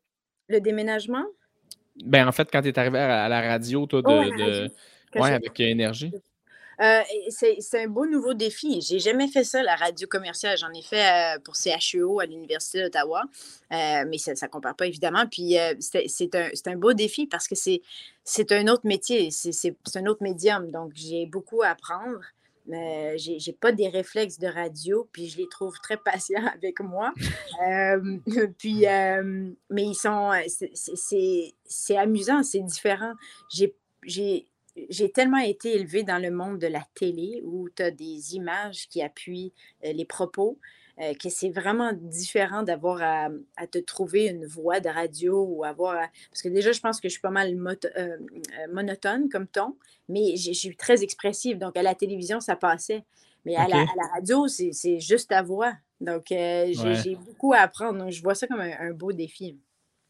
[0.48, 1.24] Le déménagement?
[2.04, 5.20] Ben en fait, quand tu es arrivé à, la radio, toi, de, oh, de...
[5.20, 6.12] Ouais, avec énergie.
[6.80, 7.00] Euh,
[7.30, 8.80] c'est un beau nouveau défi.
[8.80, 10.56] J'ai jamais fait ça, la radio commerciale.
[10.56, 13.24] J'en ai fait euh, pour CHEO à l'Université d'Ottawa,
[13.72, 15.26] euh, mais ça ne compare pas évidemment.
[15.26, 20.22] Puis c'est un, un, beau défi parce que c'est un autre métier, c'est un autre
[20.22, 20.70] médium.
[20.70, 22.20] Donc j'ai beaucoup à apprendre.
[22.70, 27.12] Euh, j'ai pas des réflexes de radio, puis je les trouve très patients avec moi.
[28.58, 28.84] puis,
[29.70, 33.14] mais ils sont, c'est amusant, c'est différent.
[34.88, 38.88] J'ai tellement été élevée dans le monde de la télé où tu as des images
[38.88, 39.52] qui appuient
[39.84, 40.58] euh, les propos.
[41.00, 45.94] Euh, que c'est vraiment différent d'avoir à, te trouver une voix de radio ou avoir.
[46.28, 47.56] Parce que déjà, je pense que je suis pas mal
[47.96, 48.16] euh,
[48.72, 49.76] monotone comme ton,
[50.08, 51.56] mais je suis très expressive.
[51.56, 53.04] Donc, à la télévision, ça passait.
[53.44, 55.72] Mais à, la, radio, c'est juste ta voix.
[56.00, 58.00] Donc, j'ai beaucoup à apprendre.
[58.00, 59.56] Donc, je vois ça comme un beau défi.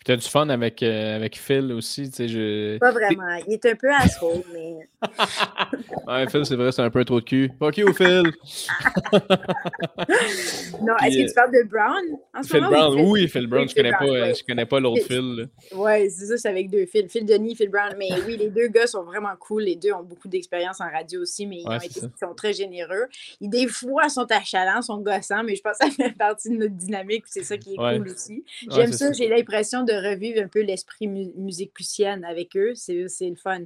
[0.05, 2.79] Tu as du fun avec, euh, avec Phil aussi, tu sais, je...
[2.79, 3.37] Pas vraiment.
[3.47, 4.89] Il est un peu asshole, mais...
[6.07, 7.51] ouais, Phil, c'est vrai, c'est un peu trop de cul.
[7.59, 8.23] Fuck you, Phil!
[10.83, 13.69] non, est-ce que tu parles de Brown en ce Phil Brown, oui, Phil Brown.
[13.69, 15.49] je connais, pas, je connais pas l'autre Phil.
[15.73, 17.09] Ouais, c'est ça, c'est avec deux Phil.
[17.09, 17.95] Phil Denis, Phil Brown.
[17.99, 19.65] Mais oui, les deux gars sont vraiment cool.
[19.65, 23.09] Les deux ont beaucoup d'expérience en radio aussi, mais ils, sont très généreux.
[23.41, 26.57] Ils, des fois, sont achalants, sont gossants, mais je pense que ça fait partie de
[26.57, 27.25] notre dynamique.
[27.27, 28.45] C'est ça qui est cool aussi.
[28.71, 32.75] J'aime ça, j'ai l'impression de revivre un peu l'esprit musique prussienne avec eux.
[32.75, 33.61] C'est le fun.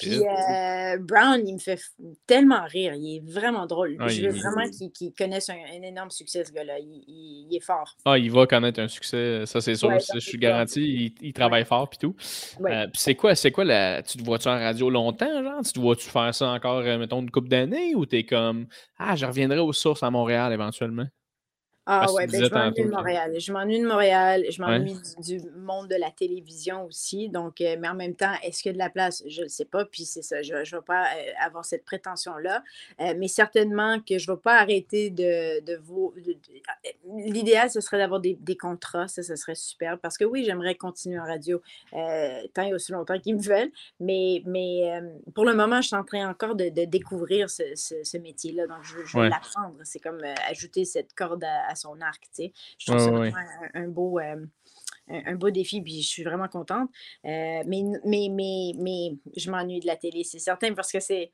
[0.00, 1.80] Puis euh, Brown, il me fait
[2.26, 2.94] tellement rire.
[2.94, 3.96] Il est vraiment drôle.
[3.98, 6.78] Ah, je veux vraiment qu'il connaisse un, énorme succès, ce gars-là.
[6.78, 7.96] Il, est fort.
[8.04, 9.90] Ah, il va connaître un succès, ça c'est sûr.
[10.14, 11.14] je suis garanti.
[11.20, 12.14] Il, travaille fort puis tout.
[12.64, 14.02] Euh, c'est quoi, c'est quoi la.
[14.02, 15.62] Tu te vois-tu en radio longtemps, genre?
[15.64, 18.66] Tu te vois-tu faire ça encore, euh, mettons, une couple d'années ou t'es comme
[18.98, 21.06] Ah, je reviendrai aux sources à Montréal éventuellement?
[21.86, 23.40] Ah ouais, ben, je m'ennuie de Montréal.
[23.40, 27.30] Je m'ennuie de Montréal, je m'ennuie du, monde de la télévision aussi.
[27.30, 29.22] Donc, euh, mais en même temps, est-ce qu'il y a de la place?
[29.26, 29.86] Je ne sais pas.
[29.86, 32.62] Puis c'est ça, je ne vais pas euh, avoir cette prétention-là.
[33.00, 36.14] Euh, mais certainement que je ne vais pas arrêter de, de vous.
[37.06, 39.08] L'idéal, ce serait d'avoir des, des, contrats.
[39.08, 39.98] Ça, ce serait super.
[39.98, 41.62] Parce que oui, j'aimerais continuer en radio
[41.92, 43.72] tant et aussi longtemps qu'ils me veulent.
[44.00, 45.00] Mais, mais
[45.34, 48.66] pour le moment, je suis en train encore de, de découvrir ce, ce, métier-là.
[48.66, 49.76] Donc, je, je vais l'apprendre.
[49.84, 52.22] C'est comme ajouter cette corde à, à son arc.
[52.32, 52.52] sais.
[52.78, 53.36] Je trouve ça vraiment
[53.74, 54.18] un, beau.
[54.18, 54.44] Euh,
[55.08, 56.88] un, beau défi, puis je suis vraiment contente.
[57.24, 61.32] Euh, mais, mais, mais, mais je m'ennuie de la télé, c'est certain, parce que c'est,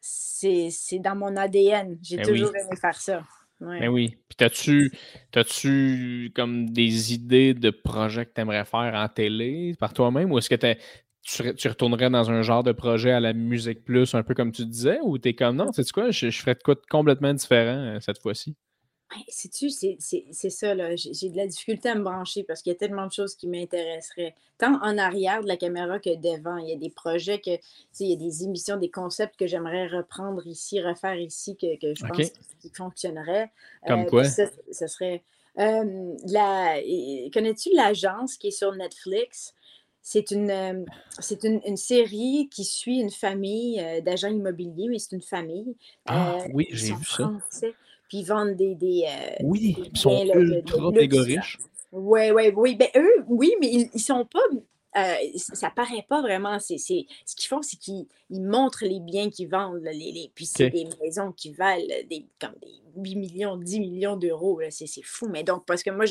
[0.00, 1.98] c'est, dans mon ADN.
[2.02, 3.24] J'ai ben toujours aimé faire ça.
[3.60, 3.80] Ouais.
[3.80, 4.16] Ben oui.
[4.28, 4.92] Puis t'as-tu,
[5.30, 10.38] tu comme des idées de projets que tu aimerais faire en télé par toi-même ou
[10.38, 14.22] est-ce que tu, tu, retournerais dans un genre de projet à la musique plus, un
[14.22, 16.62] peu comme tu disais, ou tu es comme non, sais quoi, je, je ferais de
[16.62, 18.56] quoi complètement différent euh, cette fois-ci?
[19.28, 20.96] Sais-tu, c'est ça, là.
[20.96, 23.46] J'ai de la difficulté à me brancher parce qu'il y a tellement de choses qui
[23.46, 24.34] m'intéresseraient.
[24.58, 26.56] Tant en arrière de la caméra que devant.
[26.58, 27.50] Il y a des projets que,
[28.00, 31.94] il y a des émissions, des concepts que j'aimerais reprendre ici, refaire ici, que, que
[31.94, 33.50] je pense qui fonctionneraient.
[33.86, 34.24] Comme euh, quoi?
[34.24, 34.48] Ça,
[34.88, 35.22] serait.
[35.58, 36.80] Euh, la,
[37.32, 39.54] connais-tu l'agence qui est sur Netflix?
[40.02, 40.84] C'est une, euh,
[41.18, 45.76] c'est une, une, série qui suit une famille d'agents immobiliers, mais c'est une famille.
[46.06, 47.30] Ah oui, j'ai vu ça
[48.08, 48.74] puis ils vendent des.
[48.74, 51.58] des euh, oui, ils sont ultra riches.
[51.92, 52.74] Oui, oui, oui.
[52.74, 54.40] Ben, eux, oui, mais ils, ils sont pas.
[54.96, 56.58] Euh, ça paraît pas vraiment.
[56.58, 56.94] C'est, ce
[57.36, 59.82] qu'ils font, c'est qu'ils montrent les biens qu'ils vendent.
[59.82, 64.16] les, les, puis c'est des maisons qui valent des, comme des 8 millions, 10 millions
[64.16, 64.60] d'euros.
[64.70, 65.28] C'est fou.
[65.28, 66.04] Mais donc, parce que moi,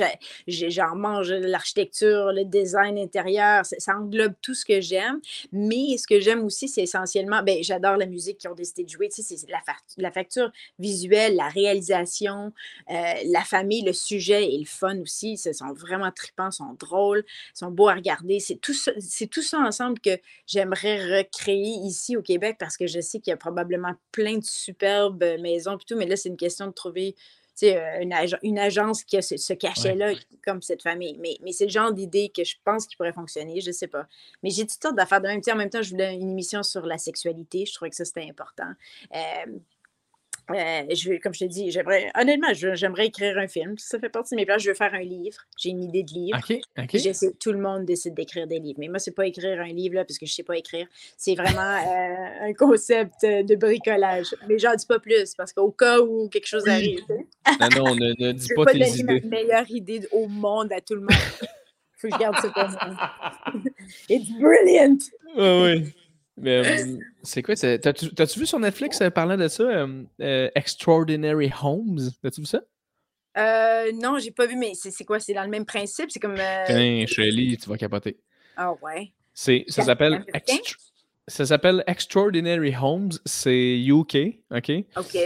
[0.48, 5.20] j'en mange l'architecture, le design intérieur, ça, englobe tout ce que j'aime.
[5.52, 8.90] Mais ce que j'aime aussi, c'est essentiellement, ben, j'adore la musique qu'ils ont décidé de
[8.90, 9.10] jouer.
[9.10, 9.62] Tu sais, c'est la,
[9.98, 12.54] la, facture visuelle, la réalisation,
[12.90, 15.34] euh, la famille, le sujet et le fun aussi.
[15.34, 17.24] Ils sont vraiment tripants, sont drôles,
[17.54, 18.40] sont beaux à regarder.
[18.40, 18.92] C'est tout, ça,
[19.32, 23.34] tout ça ensemble que j'aimerais recréer ici au Québec parce que je sais qu'il y
[23.34, 27.16] a probablement plein de superbes maisons et tout, mais là, c'est une question de trouver
[27.62, 30.14] euh, une, une, agence qui a ce, cachet-là,
[30.44, 31.18] comme cette famille.
[31.20, 33.88] Mais, mais c'est le genre d'idée que je pense qui pourrait fonctionner, je ne sais
[33.88, 34.08] pas.
[34.42, 35.40] Mais j'ai toutes sortes d'affaires de même.
[35.48, 37.66] en même temps, je voulais une émission sur la sexualité.
[37.66, 38.70] Je trouvais que ça, c'était important.
[39.16, 39.60] Euh,
[40.52, 43.76] euh, je, comme je te dis, j'aimerais, honnêtement, j'aimerais écrire un film.
[43.78, 44.58] Ça fait partie de mes plans.
[44.58, 45.38] Je veux faire un livre.
[45.58, 46.38] J'ai une idée de livre.
[46.38, 48.80] OK, tout le monde décide d'écrire des livres.
[48.80, 50.88] Mais moi, c'est pas écrire un livre là, parce que je sais pas écrire.
[51.18, 54.36] C'est vraiment euh, un concept de bricolage.
[54.48, 57.00] Mais j'en dis pas plus parce qu'au cas où quelque chose arrive.
[57.10, 59.22] non, non, ne, ne dis pas, tes idées.
[59.22, 61.12] ma meilleure idée au monde à tout le monde.
[61.98, 63.12] Faut que je garde ça pour moi.
[64.10, 64.98] It's brilliant!
[65.38, 65.86] oui.
[65.86, 66.03] Mais
[66.46, 67.56] euh, c'est quoi?
[67.56, 69.64] T'as-tu vu sur Netflix euh, parlant de ça?
[69.64, 72.00] Euh, Extraordinary Homes?
[72.22, 72.62] T'as-tu vu ça?
[73.38, 75.20] Euh, non, j'ai pas vu, mais c'est quoi?
[75.20, 76.12] C'est dans le même principe?
[76.12, 76.36] C'est comme.
[76.36, 78.18] Tiens, Shelly, tu vas capoter.
[78.58, 79.12] Ah ouais.
[79.34, 80.26] Ça s'appelle
[81.28, 83.12] ça s'appelle Extraordinary Homes.
[83.26, 84.72] C'est UK, OK?
[84.98, 85.18] OK.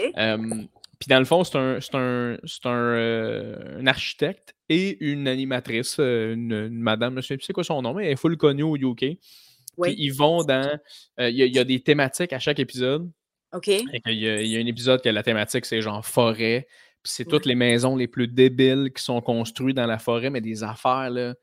[1.00, 7.22] Puis dans le fond, c'est un, un, un, un, architecte et une animatrice, une, madame,
[7.22, 9.18] je ne sais pas quoi son nom, mais elle est full connue au UK
[9.86, 10.80] ils vont dans.
[11.20, 13.10] Euh, il y, a des thématiques à chaque épisode.
[13.54, 13.68] OK.
[13.68, 16.68] Il y, a un épisode que la thématique, c'est genre forêt.
[17.04, 20.42] Puis c'est toutes les maisons les plus débiles qui sont construites dans la forêt, mais
[20.42, 21.36] des affaires là,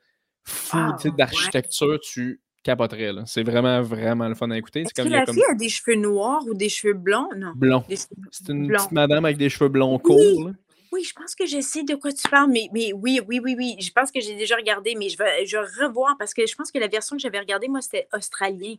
[0.43, 3.12] fou ah, d'architecture, tu capoterais.
[3.26, 4.80] C'est vraiment, vraiment le fun à écouter.
[4.80, 7.28] Est-ce que la fille a des cheveux noirs ou des cheveux blonds?
[7.37, 7.53] Non.
[7.55, 7.85] Blonds.
[8.30, 10.51] C'est une petite madame avec des cheveux blonds courts.
[10.95, 13.57] Oui, je pense que je sais de quoi tu parles, mais, mais oui, oui, oui,
[13.59, 13.76] oui.
[13.80, 16.70] Je pense que j'ai déjà regardé, mais je vais, je revoir parce que je pense
[16.70, 18.76] que la version que j'avais regardée, moi, c'était australien.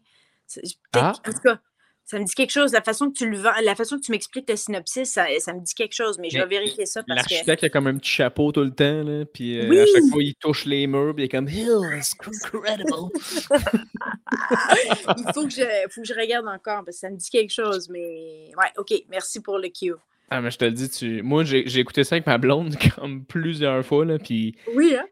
[0.93, 1.11] Ah.
[1.27, 1.59] En tout cas,
[2.05, 2.71] ça me dit quelque chose.
[2.71, 5.59] La façon que tu le la façon que tu m'expliques le synopsis, ça, ça, me
[5.59, 7.65] dit quelque chose, mais je vais vérifier ça parce L'architecte que...
[7.65, 10.35] a comme un petit chapeau tout le temps, là, puis euh, à chaque fois, il
[10.35, 12.13] touche les murs, puis il est comme Hills,
[12.53, 12.93] incredible.
[15.17, 17.51] il faut que, je, faut que je regarde encore parce que ça me dit quelque
[17.51, 19.95] chose, mais ouais, ok, merci pour le cue.
[20.29, 21.21] Ah, mais je te le dis, tu...
[21.21, 24.55] moi, j'ai écouté ça avec ma blonde comme plusieurs fois, là, puis...
[24.75, 25.05] Oui, hein?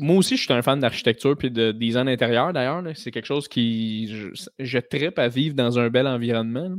[0.00, 2.82] moi aussi, je suis un fan d'architecture puis de design intérieur d'ailleurs.
[2.94, 4.08] C'est quelque chose qui.
[4.08, 4.28] Je,
[4.58, 6.76] je trippe à vivre dans un bel environnement.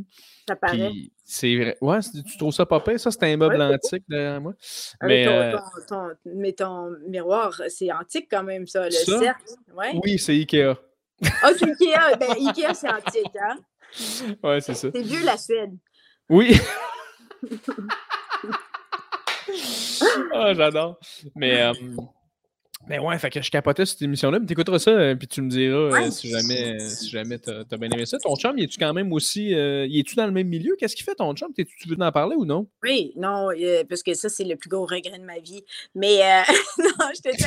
[0.47, 0.91] Ça paraît.
[1.23, 1.77] C'est vrai.
[1.79, 3.09] Ouais, tu trouves ça pas pire, ça?
[3.09, 4.53] C'est un meuble antique derrière moi.
[5.01, 5.57] mais, euh,
[5.87, 6.09] ton,
[6.57, 9.43] ton, miroir, c'est antique quand même, ça, le cercle.
[9.73, 9.93] Ouais.
[10.03, 10.75] Oui, c'est Ikea.
[11.41, 12.17] Ah, c'est Ikea.
[12.19, 13.57] ben, Ikea, c'est antique, hein?
[14.43, 14.89] Ouais, c'est ça.
[14.93, 15.71] C'est vieux la Suède.
[16.29, 16.57] Oui.
[20.33, 20.99] ah, j'adore.
[21.35, 21.61] Mais.
[21.61, 21.73] Euh,
[22.87, 25.49] mais ouais, fait que je capotais cette émission-là, mais t'écouteras ça, euh, puis tu me
[25.49, 28.17] diras euh, si jamais, si jamais t'as as bien aimé ça.
[28.17, 29.53] Ton chum, il est-tu quand même aussi.
[29.53, 30.75] Euh, il est-tu dans le même milieu?
[30.77, 31.53] Qu'est-ce qu'il fait ton chum?
[31.55, 32.67] tu veux en parler ou non?
[32.83, 33.49] Oui, non,
[33.87, 35.63] parce que ça, c'est le plus gros regret de ma vie.
[35.95, 36.17] Mais
[36.77, 37.43] non, je te dis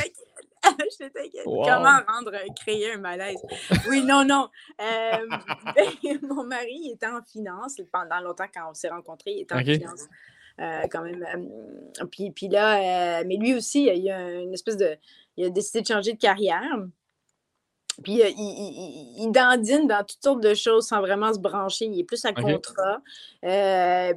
[0.99, 1.43] je t'inquiète.
[1.43, 3.41] Comment rendre, créer un malaise?
[3.89, 4.49] Oui, non, non.
[6.23, 7.77] mon mari était en finance.
[7.91, 10.07] Pendant longtemps, quand on s'est rencontrés, il était en finance.
[10.91, 11.25] quand même.
[12.11, 14.97] puis, puis là, mais lui aussi, il y a une espèce de
[15.37, 16.77] il a décidé de changer de carrière.
[18.03, 21.85] Puis euh, il, dandine dans toutes sortes de choses sans vraiment se brancher.
[21.85, 23.01] Il est plus à contrat.
[23.43, 24.13] Euh,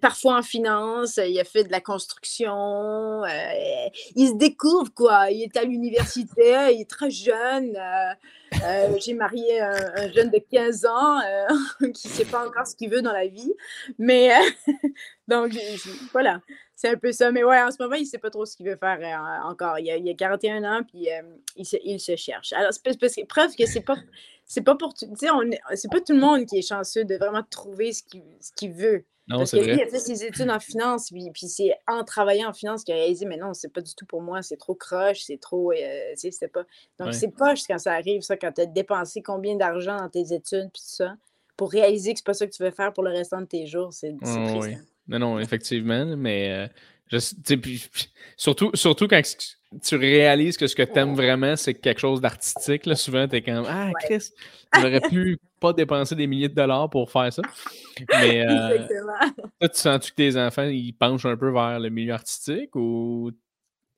[0.00, 3.24] parfois en finance, il a fait de la construction.
[3.24, 5.30] Euh, il se découvre, quoi.
[5.30, 7.78] Il est à l'université, il est très jeune.
[8.98, 11.20] J'ai marié un, jeune de 15 ans
[11.94, 13.52] qui ne sait pas encore ce qu'il veut dans la vie.
[13.98, 14.30] Mais
[15.28, 15.52] donc,
[16.12, 16.40] voilà
[16.78, 17.32] c'est un peu ça.
[17.32, 19.48] Mais ouais, en ce moment, il ne sait pas trop ce qu'il veut faire euh,
[19.48, 19.80] encore.
[19.80, 21.22] Il a, il a, 41 ans, puis euh,
[21.56, 22.52] il, se, il, se, cherche.
[22.52, 23.96] Alors, c'est parce que, preuve que c'est pas.
[24.46, 24.94] C'est pas pour.
[24.94, 25.26] Tu sais,
[25.74, 28.02] c'est pas tout le monde qui est chanceux de vraiment trouver ce
[28.56, 29.04] qu'il veut.
[29.26, 29.74] Non, c'est vrai.
[29.74, 32.94] il a fait ses études en finance, puis, puis c'est en travaillant en finance qu'il
[32.94, 35.72] a réalisé, mais non, c'est pas du tout pour moi, c'est trop croche, c'est trop.
[35.72, 35.74] Euh,
[36.12, 36.62] tu sais, c'est pas.
[36.98, 40.32] Donc, c'est poche quand ça arrive, ça, quand tu as dépensé combien d'argent dans tes
[40.32, 41.16] études, puis tout ça,
[41.56, 43.66] pour réaliser que c'est pas ça que tu veux faire pour le restant de tes
[43.66, 44.38] jours, c'est triste.
[44.62, 44.76] Oui.
[45.08, 46.68] Non, non, effectivement, mais
[47.12, 47.18] euh,
[48.36, 49.22] surtout, surtout quand
[49.82, 53.36] tu réalises que ce que tu aimes vraiment, c'est quelque chose d'artistique, là, souvent, tu
[53.36, 54.30] es comme Ah, Chris,
[54.74, 57.42] j'aurais pu pas dépenser des milliers de dollars pour faire ça.
[58.10, 58.78] Mais euh,
[59.60, 63.30] toi, tu sens-tu que tes enfants, ils penchent un peu vers le milieu artistique ou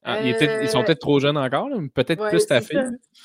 [0.03, 2.83] ah, ils, sont peut-être trop jeunes encore, peut-être plus ta fille?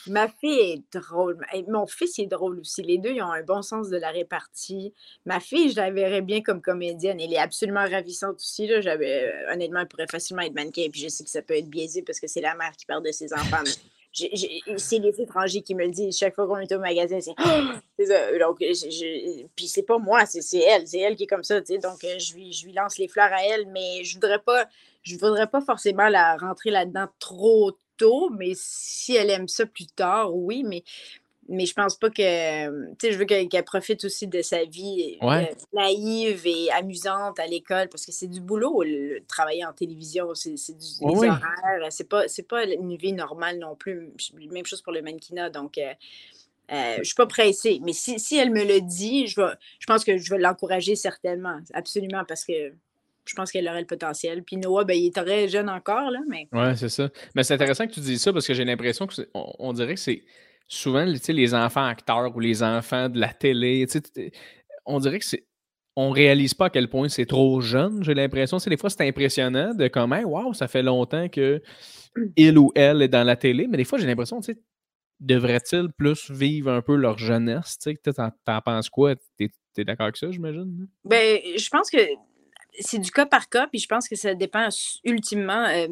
[0.08, 1.38] Ma fille est drôle.
[1.70, 2.84] Mon fils est drôle aussi.
[2.84, 4.94] Les deux, ils ont un bon sens de la répartie.
[5.26, 7.22] Ma fille, je la verrais bien comme comédienne.
[7.22, 8.68] Elle est absolument ravissante aussi.
[8.68, 8.82] Là.
[8.82, 10.88] J'avais, euh, honnêtement, elle pourrait facilement être mannequin.
[10.92, 13.06] Puis je sais que ça peut être biaisé parce que c'est la mère qui perd
[13.06, 13.64] de ses enfants.
[14.16, 16.18] C'est les étrangers qui me le disent.
[16.18, 18.38] Chaque fois qu'on est au magasin, c'est ça.
[18.40, 18.58] Donc,
[19.56, 20.88] puis c'est pas moi, c'est elle.
[20.88, 21.60] C'est elle qui est comme ça.
[21.60, 24.68] Donc, euh, je lui, je lui lance les fleurs à elle, mais je voudrais pas
[25.04, 29.86] je voudrais pas forcément la rentrer là-dedans trop tôt, mais si elle aime ça plus
[29.86, 30.84] tard, oui, mais,
[31.48, 32.92] mais je pense pas que.
[32.94, 37.46] Tu sais, je veux qu'elle profite aussi de sa vie euh, naïve et amusante à
[37.46, 42.10] l'école, parce que c'est du boulot, le, travailler en télévision, c'est du ouais, horaires, c'est
[42.10, 44.12] pas, pas une vie normale non plus.
[44.52, 45.78] Même chose pour le mannequinat, donc.
[45.78, 45.94] Euh,
[46.72, 49.40] euh, je ne suis pas pressée, mais si, si, elle me le dit, je,
[49.78, 52.74] je pense que je vais l'encourager certainement, absolument, parce que
[53.24, 54.44] je pense qu'elle aurait le potentiel.
[54.44, 56.48] Puis Noah, ben, il est très jeune encore, là, mais...
[56.52, 57.10] Oui, c'est ça.
[57.36, 60.00] Mais c'est intéressant que tu dises ça parce que j'ai l'impression qu'on on dirait que
[60.00, 60.24] c'est
[60.68, 63.86] souvent les enfants acteurs ou les enfants de la télé.
[64.86, 65.46] On dirait que c'est.
[65.98, 68.04] On réalise pas à quel point c'est trop jeune.
[68.04, 71.62] J'ai l'impression, c'est des fois, c'est impressionnant de comme, hey, wow, ça fait longtemps que
[72.36, 73.66] il ou elle est dans la télé.
[73.66, 74.60] Mais des fois, j'ai l'impression, tu sais,
[75.22, 77.78] devraient-ils plus vivre un peu leur jeunesse?
[77.80, 79.16] Tu sais, t'en penses quoi?
[79.38, 80.88] T'es es, d'accord avec ça, j'imagine?
[81.06, 81.98] Ben, je pense que
[82.80, 84.70] c'est du cas par cas, puis je pense que ça dépend
[85.04, 85.88] ultimement euh,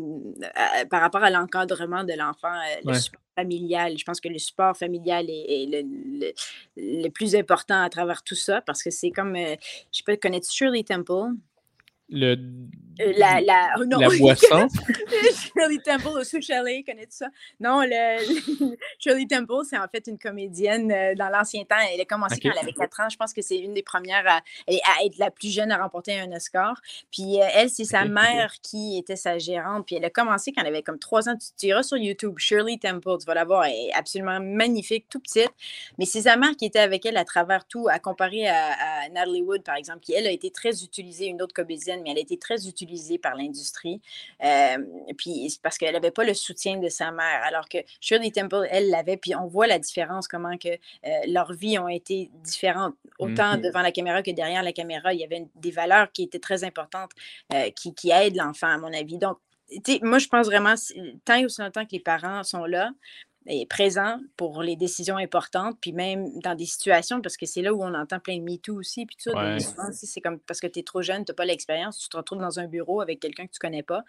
[0.89, 3.97] par rapport à l'encadrement de l'enfant, euh, le support familial.
[3.97, 6.33] Je pense que le support familial est, le,
[6.77, 9.55] le, plus important à travers tout ça, parce que c'est comme, euh,
[9.91, 11.35] je sais pas, connais-tu Shirley Temple?
[12.09, 12.35] Le,
[12.99, 14.67] la, la, oh non, la boisson.
[15.55, 17.27] Shirley Temple Sous Chalet, connais-tu ça?
[17.59, 21.75] Non, le, Shirley Temple, c'est en fait une comédienne euh, dans l'ancien temps.
[21.93, 23.09] Elle a commencé quand elle avait 4 ans.
[23.09, 24.37] Je pense que c'est une des premières à,
[24.67, 26.79] à, être la plus jeune à remporter un Oscar.
[27.11, 29.85] Puis euh, elle, c'est sa mère qui était sa gérante.
[29.85, 31.35] Puis elle a commencé quand elle avait comme 3 ans.
[31.57, 33.65] Tu iras sur YouTube, Shirley Temple, tu vas la voir.
[33.65, 35.51] Elle est absolument magnifique, tout petite.
[35.97, 39.09] Mais c'est sa mère qui était avec elle à travers tout, à comparer à, à
[39.09, 42.17] Natalie Wood, par exemple, qui, elle, a été très utilisée, une autre comédienne mais elle
[42.17, 42.82] a été très utilisée
[43.21, 44.01] par l'industrie.
[44.43, 44.77] Euh,
[45.17, 48.89] puis parce qu'elle n'avait pas le soutien de sa mère, alors que Shirley Temple, elle
[48.89, 49.17] l'avait.
[49.17, 53.61] Puis on voit la différence, comment que euh, leurs vies ont été différentes, autant mm-hmm.
[53.61, 55.13] devant la caméra que derrière la caméra.
[55.13, 57.11] Il y avait des valeurs qui étaient très importantes,
[57.53, 59.17] euh, qui, qui aident l'enfant, à mon avis.
[59.17, 59.37] Donc,
[60.01, 60.75] moi, je pense vraiment,
[61.25, 62.91] tant et aussi longtemps que les parents sont là,
[63.47, 67.73] est présent pour les décisions importantes, puis même dans des situations, parce que c'est là
[67.73, 69.91] où on entend plein de MeToo aussi, puis tout ça.
[69.91, 72.39] c'est comme parce que tu es trop jeune, tu n'as pas l'expérience, tu te retrouves
[72.39, 74.03] dans un bureau avec quelqu'un que tu connais pas.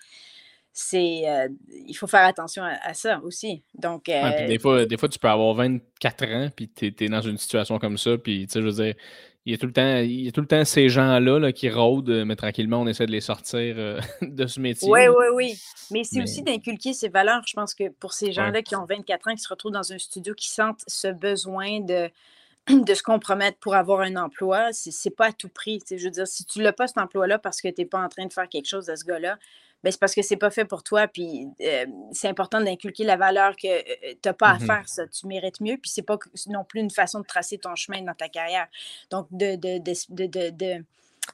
[0.72, 1.24] c'est
[1.68, 3.62] il faut faire attention à, ça aussi.
[3.74, 7.38] Donc, des, fois, des fois, tu peux avoir 24 ans, puis tu es, dans une
[7.38, 8.94] situation comme ça, puis tu sais, je veux dire,
[9.46, 11.68] il y a tout le temps, il y a tout le temps ces gens-là qui
[11.68, 13.76] rôdent, mais tranquillement, on essaie de les sortir
[14.22, 14.90] de ce métier.
[14.90, 15.62] Oui, oui, oui.
[15.90, 17.42] Mais c'est aussi d'inculquer ces valeurs.
[17.46, 19.98] Je pense que pour ces gens-là qui ont 24 ans, qui se retrouvent dans un
[19.98, 22.10] studio, qui sentent ce besoin de
[22.68, 25.80] de se compromettre pour avoir un emploi, c'est pas à tout prix.
[25.90, 28.08] Je veux dire, si tu l'as pas cet emploi-là parce que tu n'es pas en
[28.08, 29.38] train de faire quelque chose à ce gars-là,
[29.90, 31.06] c'est parce que c'est pas fait pour toi.
[31.08, 33.82] Puis euh, c'est important d'inculquer la valeur que
[34.12, 35.06] tu n'as pas à mmh faire ça.
[35.06, 35.76] Tu mérites mieux.
[35.76, 36.18] Puis c'est pas
[36.48, 38.66] non plus une façon de tracer ton chemin dans ta carrière.
[39.10, 40.84] Donc, de, de,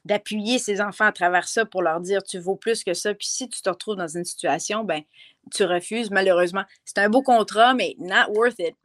[0.05, 3.15] d'appuyer ces enfants à travers ça pour leur dire tu vaux plus que ça.
[3.15, 5.03] Puis si tu te retrouves dans une situation, ben
[5.53, 6.65] tu refuses malheureusement.
[6.85, 8.77] C'est un beau contrat, mais not worth it.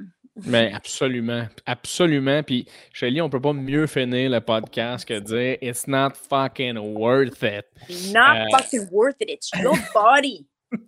[0.43, 2.43] Mais absolument, absolument.
[2.43, 7.41] Puis, Shelly, on peut pas mieux finir le podcast que dire It's not fucking worth
[7.41, 7.65] it.
[8.11, 9.29] Not euh, fucking worth it.
[9.29, 10.45] It's your body.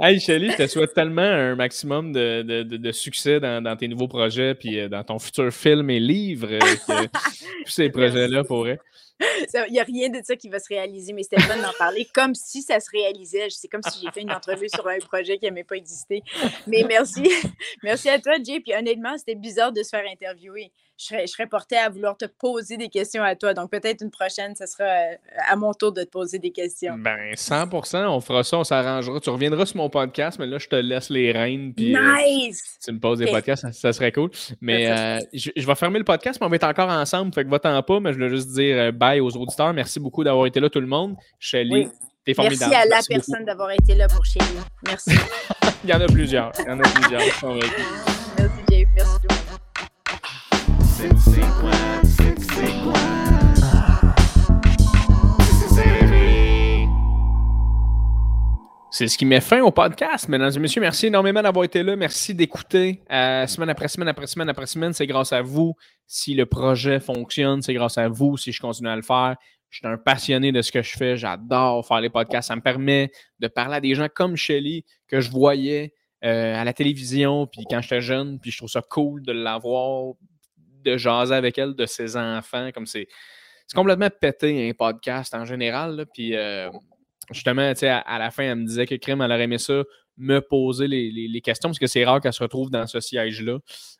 [0.00, 3.86] hey Shelly, je te souhaite tellement un maximum de, de, de, succès dans, dans, tes
[3.86, 6.58] nouveaux projets, puis euh, dans ton futur film et livre, euh,
[7.64, 8.80] tous ces projets-là pourraient.
[9.20, 12.06] Il n'y a rien de ça qui va se réaliser, mais c'était fun d'en parler
[12.12, 13.48] comme si ça se réalisait.
[13.50, 16.22] C'est comme si j'ai fait une entrevue sur un projet qui n'avait pas existé.
[16.66, 17.22] Mais merci.
[17.82, 18.60] merci à toi, Jay.
[18.60, 22.26] Puis honnêtement, c'était bizarre de se faire interviewer je serais, je portée à vouloir te
[22.26, 23.52] poser des questions à toi.
[23.52, 25.14] Donc, peut-être une prochaine, ce sera euh,
[25.48, 26.96] à mon tour de te poser des questions.
[26.96, 29.18] Ben, 100% on fera ça, on s'arrangera.
[29.20, 31.74] Tu reviendras sur mon podcast, mais là, je te laisse les rênes.
[31.74, 32.78] Puis, euh, nice!
[32.84, 34.30] tu me poses des podcasts, ça, serait cool.
[34.60, 37.34] Mais euh, je, vais fermer le podcast, mais on va être encore ensemble.
[37.34, 39.72] Fait que va-t'en pas, mais je voulais juste dire bye aux auditeurs.
[39.72, 41.16] Merci beaucoup d'avoir été là, tout le monde.
[41.38, 41.88] Shelly,
[42.24, 42.70] t'es formidable.
[42.70, 44.44] Merci à la personne d'avoir été là pour Shelly.
[44.86, 45.12] Merci.
[45.84, 46.50] Il y en a plusieurs.
[46.60, 47.20] Il y en a plusieurs.
[48.38, 48.86] Merci, Jay.
[48.94, 49.34] Merci tout le
[51.62, 51.74] monde.
[58.96, 60.80] C'est ce qui met fin au podcast, mesdames et messieurs.
[60.80, 61.96] Merci énormément d'avoir été là.
[61.96, 64.92] Merci d'écouter euh, semaine après semaine après semaine après semaine.
[64.92, 65.74] C'est grâce à vous.
[66.06, 68.36] Si le projet fonctionne, c'est grâce à vous.
[68.36, 69.34] Si je continue à le faire,
[69.68, 71.16] je suis un passionné de ce que je fais.
[71.16, 72.46] J'adore faire les podcasts.
[72.46, 75.92] Ça me permet de parler à des gens comme Shelly que je voyais
[76.24, 80.14] euh, à la télévision, puis quand j'étais jeune, puis je trouve ça cool de l'avoir,
[80.84, 82.70] de jaser avec elle de ses enfants.
[82.72, 83.08] Comme c'est,
[83.74, 86.06] complètement pété un podcast en général.
[86.16, 86.70] euh,
[87.32, 89.82] justement, à, à la fin, elle me disait que Crime, elle aurait aimé ça,
[90.16, 93.58] me poser les, questions, parce que c'est rare qu'elle se retrouve dans ce siège-là.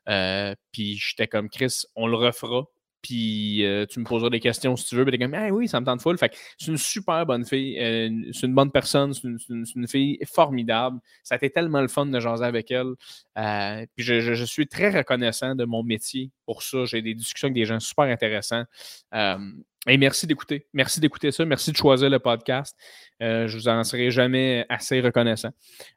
[0.08, 2.64] Euh, puis j'étais comme Chris, on le refera
[3.04, 5.04] puis euh, tu me poseras des questions si tu veux.
[5.04, 6.16] Puis comme, ah oui, ça me tente full.
[6.16, 7.78] Fait c'est une super bonne fille.
[7.78, 9.12] Euh, c'est une bonne personne.
[9.12, 11.00] C'est une, fille formidable.
[11.22, 12.94] Ça a été tellement le fun de jaser avec elle.
[13.36, 16.86] Euh, puis je, suis très reconnaissant de mon métier pour ça.
[16.86, 18.64] J'ai des discussions avec des gens super intéressants.
[19.12, 20.66] et merci d'écouter.
[20.72, 21.44] Merci d'écouter ça.
[21.44, 22.74] Merci de choisir le podcast.
[23.20, 25.50] je vous en serai jamais assez reconnaissant.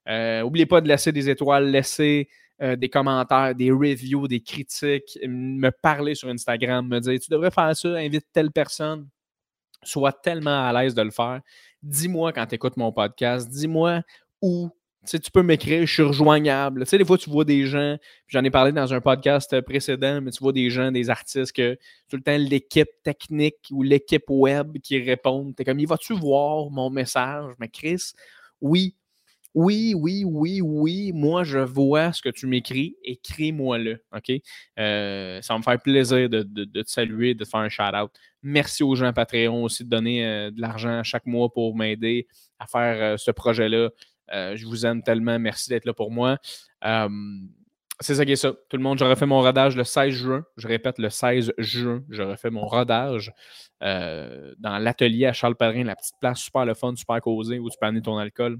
[0.06, 2.28] N'oubliez pas de laisser des étoiles, laisser
[2.62, 7.52] euh, des commentaires, des reviews, des critiques, me parler sur Instagram, me dire tu devrais
[7.52, 9.08] faire ça, invite telle personne.
[9.84, 11.42] Sois tellement à l'aise de le faire.
[11.84, 14.02] Dis-moi quand tu écoutes mon podcast, dis-moi
[14.42, 14.72] où
[15.08, 16.84] tu, peux m'écrire, je suis rejoignable.
[16.84, 17.98] Tu sais, des fois, tu vois des gens,
[18.28, 21.76] j'en ai parlé dans un podcast précédent, mais tu vois des gens, des artistes que
[22.10, 25.56] tout le temps l'équipe technique ou l'équipe web qui répondent.
[25.56, 27.54] Tu es comme, il va-tu voir mon message?
[27.60, 28.14] Mais Chris,
[28.62, 28.96] oui,
[29.58, 34.32] oui, oui, oui, oui, moi je vois ce que tu m'écris, écris-moi-le, OK?
[34.78, 38.12] Euh, ça va me faire plaisir de, te saluer, de te faire un shout-out.
[38.44, 42.28] Merci aux gens Patreon aussi de donner euh, de l'argent chaque mois pour m'aider
[42.60, 43.90] à faire euh, ce projet-là.
[44.32, 46.38] je vous aime tellement, merci d'être là pour moi.
[48.00, 48.54] c'est ça qui est ça.
[48.70, 50.46] Tout le monde, je refais mon rodage le 16 juin.
[50.58, 53.32] Je répète, le 16 juin, je refais mon rodage
[53.82, 57.78] dans l'atelier à Charles Pellerin, la petite place super le fun, super causée où tu
[57.82, 58.60] peux amener ton alcool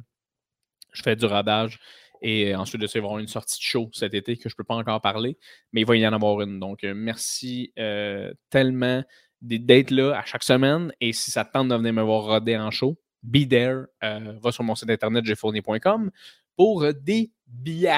[0.98, 1.80] je fais du radage.
[2.22, 4.50] Et ensuite de ça, il va y avoir une sortie de show cet été que
[4.50, 5.38] je ne peux pas encore parler,
[5.72, 6.60] mais il va y en avoir une.
[6.60, 9.04] Donc, euh, merci euh, tellement
[9.42, 10.92] d'être là à chaque semaine.
[11.00, 13.86] Et si ça te tente de venir me voir roder en show, be there.
[14.04, 16.12] Euh, va sur mon site internet jfourni.com
[16.56, 17.92] pour des billets.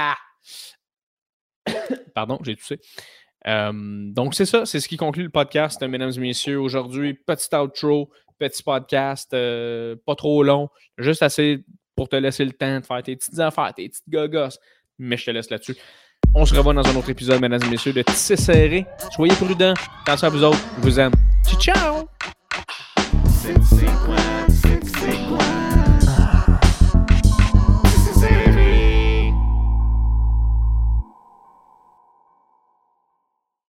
[2.14, 2.80] Pardon, j'ai toussé.
[3.46, 6.60] donc, c'est ça, c'est ce qui conclut le podcast, mesdames et messieurs.
[6.60, 11.64] Aujourd'hui, petit outro, petit podcast, pas trop long, juste assez
[12.00, 14.58] pour te laisser le temps de faire tes petites affaires, tes petites gogos.
[15.00, 15.76] Mais je te laisse là-dessus.
[16.34, 18.86] On se revoit dans un autre épisode, mesdames et messieurs, de Tisser serré.
[19.12, 19.74] Soyez prudents.
[20.04, 20.66] Attention à vous autres.
[20.78, 21.12] Je vous aime.
[21.46, 22.08] Ciao, ciao!